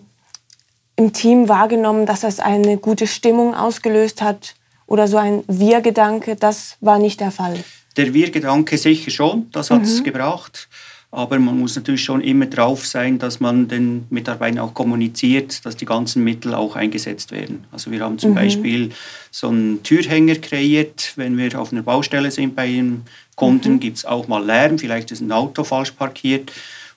[0.96, 4.54] im Team wahrgenommen, dass das eine gute Stimmung ausgelöst hat
[4.86, 6.36] oder so ein Wir-Gedanke.
[6.36, 7.62] Das war nicht der Fall.
[7.96, 10.68] Der Wir-Gedanke sicher schon, das hat es gebracht.
[11.14, 15.76] Aber man muss natürlich schon immer drauf sein, dass man den Mitarbeitern auch kommuniziert, dass
[15.76, 17.64] die ganzen Mittel auch eingesetzt werden.
[17.70, 18.90] Also wir haben zum Beispiel
[19.30, 21.12] so einen Türhänger kreiert.
[21.14, 23.02] Wenn wir auf einer Baustelle sind bei einem
[23.36, 24.76] Kunden, gibt es auch mal Lärm.
[24.76, 26.50] Vielleicht ist ein Auto falsch parkiert.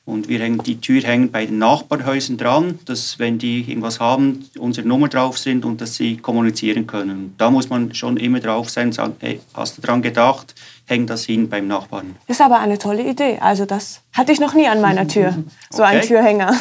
[0.07, 4.87] Und wir hängen die Türhänger bei den Nachbarhäusern dran, dass wenn die irgendwas haben, unsere
[4.87, 7.35] Nummer drauf sind und dass sie kommunizieren können.
[7.37, 10.55] Da muss man schon immer drauf sein und sagen, hey, hast du dran gedacht,
[10.85, 12.15] häng das hin beim Nachbarn.
[12.25, 13.39] Das ist aber eine tolle Idee.
[13.41, 16.07] Also das hatte ich noch nie an meiner Tür, so ein Okay.
[16.07, 16.55] Türhänger.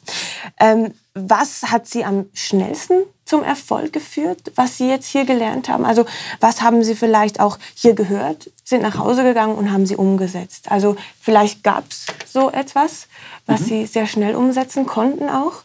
[0.58, 5.84] ähm, was hat Sie am schnellsten zum Erfolg geführt, was Sie jetzt hier gelernt haben?
[5.84, 6.06] Also
[6.40, 10.70] was haben Sie vielleicht auch hier gehört, sind nach Hause gegangen und haben Sie umgesetzt?
[10.70, 13.08] Also vielleicht gab es so etwas,
[13.46, 15.62] was Sie sehr schnell umsetzen konnten auch?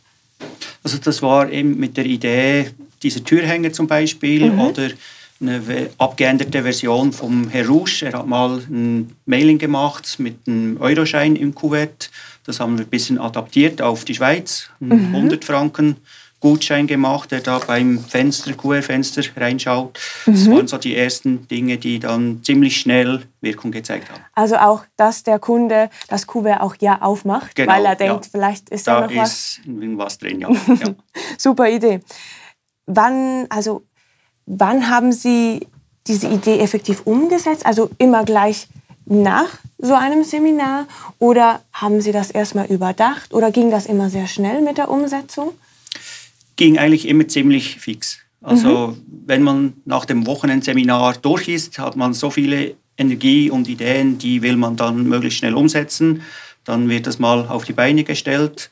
[0.84, 4.90] Also das war eben mit der Idee dieser Türhänger zum Beispiel oder
[5.40, 8.06] eine abgeänderte Version vom Herr Rouge.
[8.06, 12.10] Er hat mal ein Mailing gemacht mit einem Euroschein im Kuvert.
[12.46, 14.70] Das haben wir ein bisschen adaptiert auf die Schweiz.
[14.82, 15.98] Einen 100 Franken
[16.44, 19.98] Gutschein gemacht, der da beim Fenster, QR-Fenster reinschaut.
[20.26, 24.20] Das waren so die ersten Dinge, die dann ziemlich schnell Wirkung gezeigt haben.
[24.34, 27.96] Also auch, dass der Kunde das Kuvert auch ja aufmacht, Genau, weil er ja.
[27.96, 29.32] denkt, vielleicht ist da Da noch was.
[29.32, 30.50] ist irgendwas drin, ja.
[30.68, 30.94] ja.
[31.38, 32.02] Super Idee.
[32.88, 33.84] Wann, also,
[34.46, 35.66] wann haben Sie
[36.08, 37.66] diese Idee effektiv umgesetzt?
[37.66, 38.68] Also immer gleich
[39.06, 40.88] nach so einem Seminar?
[41.20, 43.34] Oder haben Sie das erstmal überdacht?
[43.34, 45.54] Oder ging das immer sehr schnell mit der Umsetzung?
[46.56, 48.20] ging eigentlich immer ziemlich fix.
[48.42, 54.18] Also wenn man nach dem Wochenendseminar durch ist, hat man so viele Energie und Ideen,
[54.18, 56.22] die will man dann möglichst schnell umsetzen.
[56.66, 58.70] Dann wird das mal auf die Beine gestellt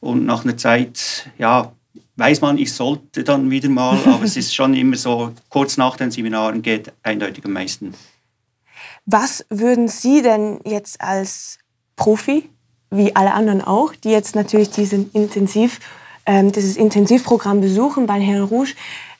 [0.00, 1.72] und nach einer Zeit, ja,
[2.16, 5.96] weiß man, ich sollte dann wieder mal, aber es ist schon immer so, kurz nach
[5.96, 7.94] den Seminaren geht eindeutig am meisten.
[9.06, 11.58] Was würden Sie denn jetzt als
[11.96, 12.48] Profi,
[12.90, 15.80] wie alle anderen auch, die jetzt natürlich diesen Intensiv,
[16.26, 18.74] ähm, dieses Intensivprogramm besuchen bei Herrn Rouge,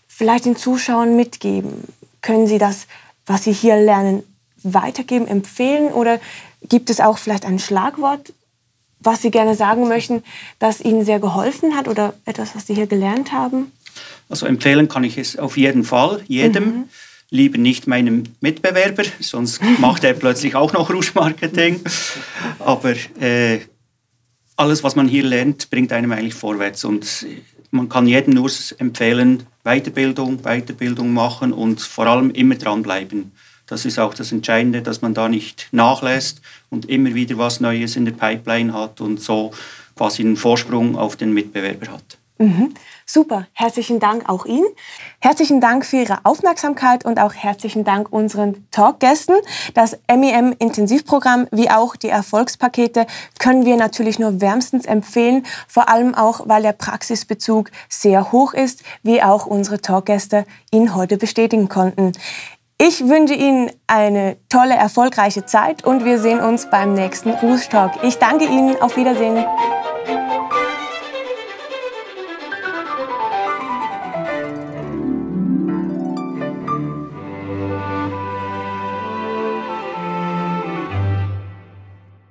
[0.09, 1.85] vielleicht den Zuschauern mitgeben?
[2.23, 2.87] Können Sie das,
[3.27, 4.23] was Sie hier lernen,
[4.63, 5.93] weitergeben, empfehlen?
[5.93, 6.19] Oder
[6.67, 8.33] gibt es auch vielleicht ein Schlagwort,
[9.01, 10.23] was Sie gerne sagen möchten,
[10.59, 13.71] das Ihnen sehr geholfen hat oder etwas, was Sie hier gelernt haben?
[14.31, 16.89] Also empfehlen kann ich es auf jeden Fall, jedem.
[17.35, 21.81] Lieber nicht meinem Mitbewerber, sonst macht er plötzlich auch noch Rouge-Marketing.
[22.61, 23.59] Aber äh,
[24.57, 26.85] alles, was man hier lernt, bringt einem eigentlich vorwärts.
[26.85, 27.27] Und
[27.73, 33.33] man kann jedem nur empfehlen, Weiterbildung, Weiterbildung machen und vor allem immer dranbleiben.
[33.67, 37.97] Das ist auch das Entscheidende, dass man da nicht nachlässt und immer wieder was Neues
[37.97, 39.51] in der Pipeline hat und so
[39.97, 42.19] quasi einen Vorsprung auf den Mitbewerber hat.
[43.07, 44.67] Super, herzlichen Dank auch Ihnen.
[45.21, 49.37] Herzlichen Dank für Ihre Aufmerksamkeit und auch herzlichen Dank unseren Talkgästen.
[49.75, 53.07] Das MEM Intensivprogramm wie auch die Erfolgspakete
[53.39, 58.83] können wir natürlich nur wärmstens empfehlen, vor allem auch, weil der Praxisbezug sehr hoch ist,
[59.03, 62.13] wie auch unsere Talkgäste Ihnen heute bestätigen konnten.
[62.79, 67.35] Ich wünsche Ihnen eine tolle, erfolgreiche Zeit und wir sehen uns beim nächsten
[67.71, 67.93] Talk.
[68.03, 69.45] Ich danke Ihnen, auf Wiedersehen.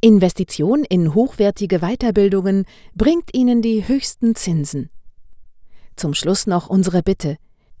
[0.00, 4.90] Investition in hochwertige Weiterbildungen bringt Ihnen die höchsten Zinsen.
[5.96, 7.36] Zum Schluss noch unsere Bitte.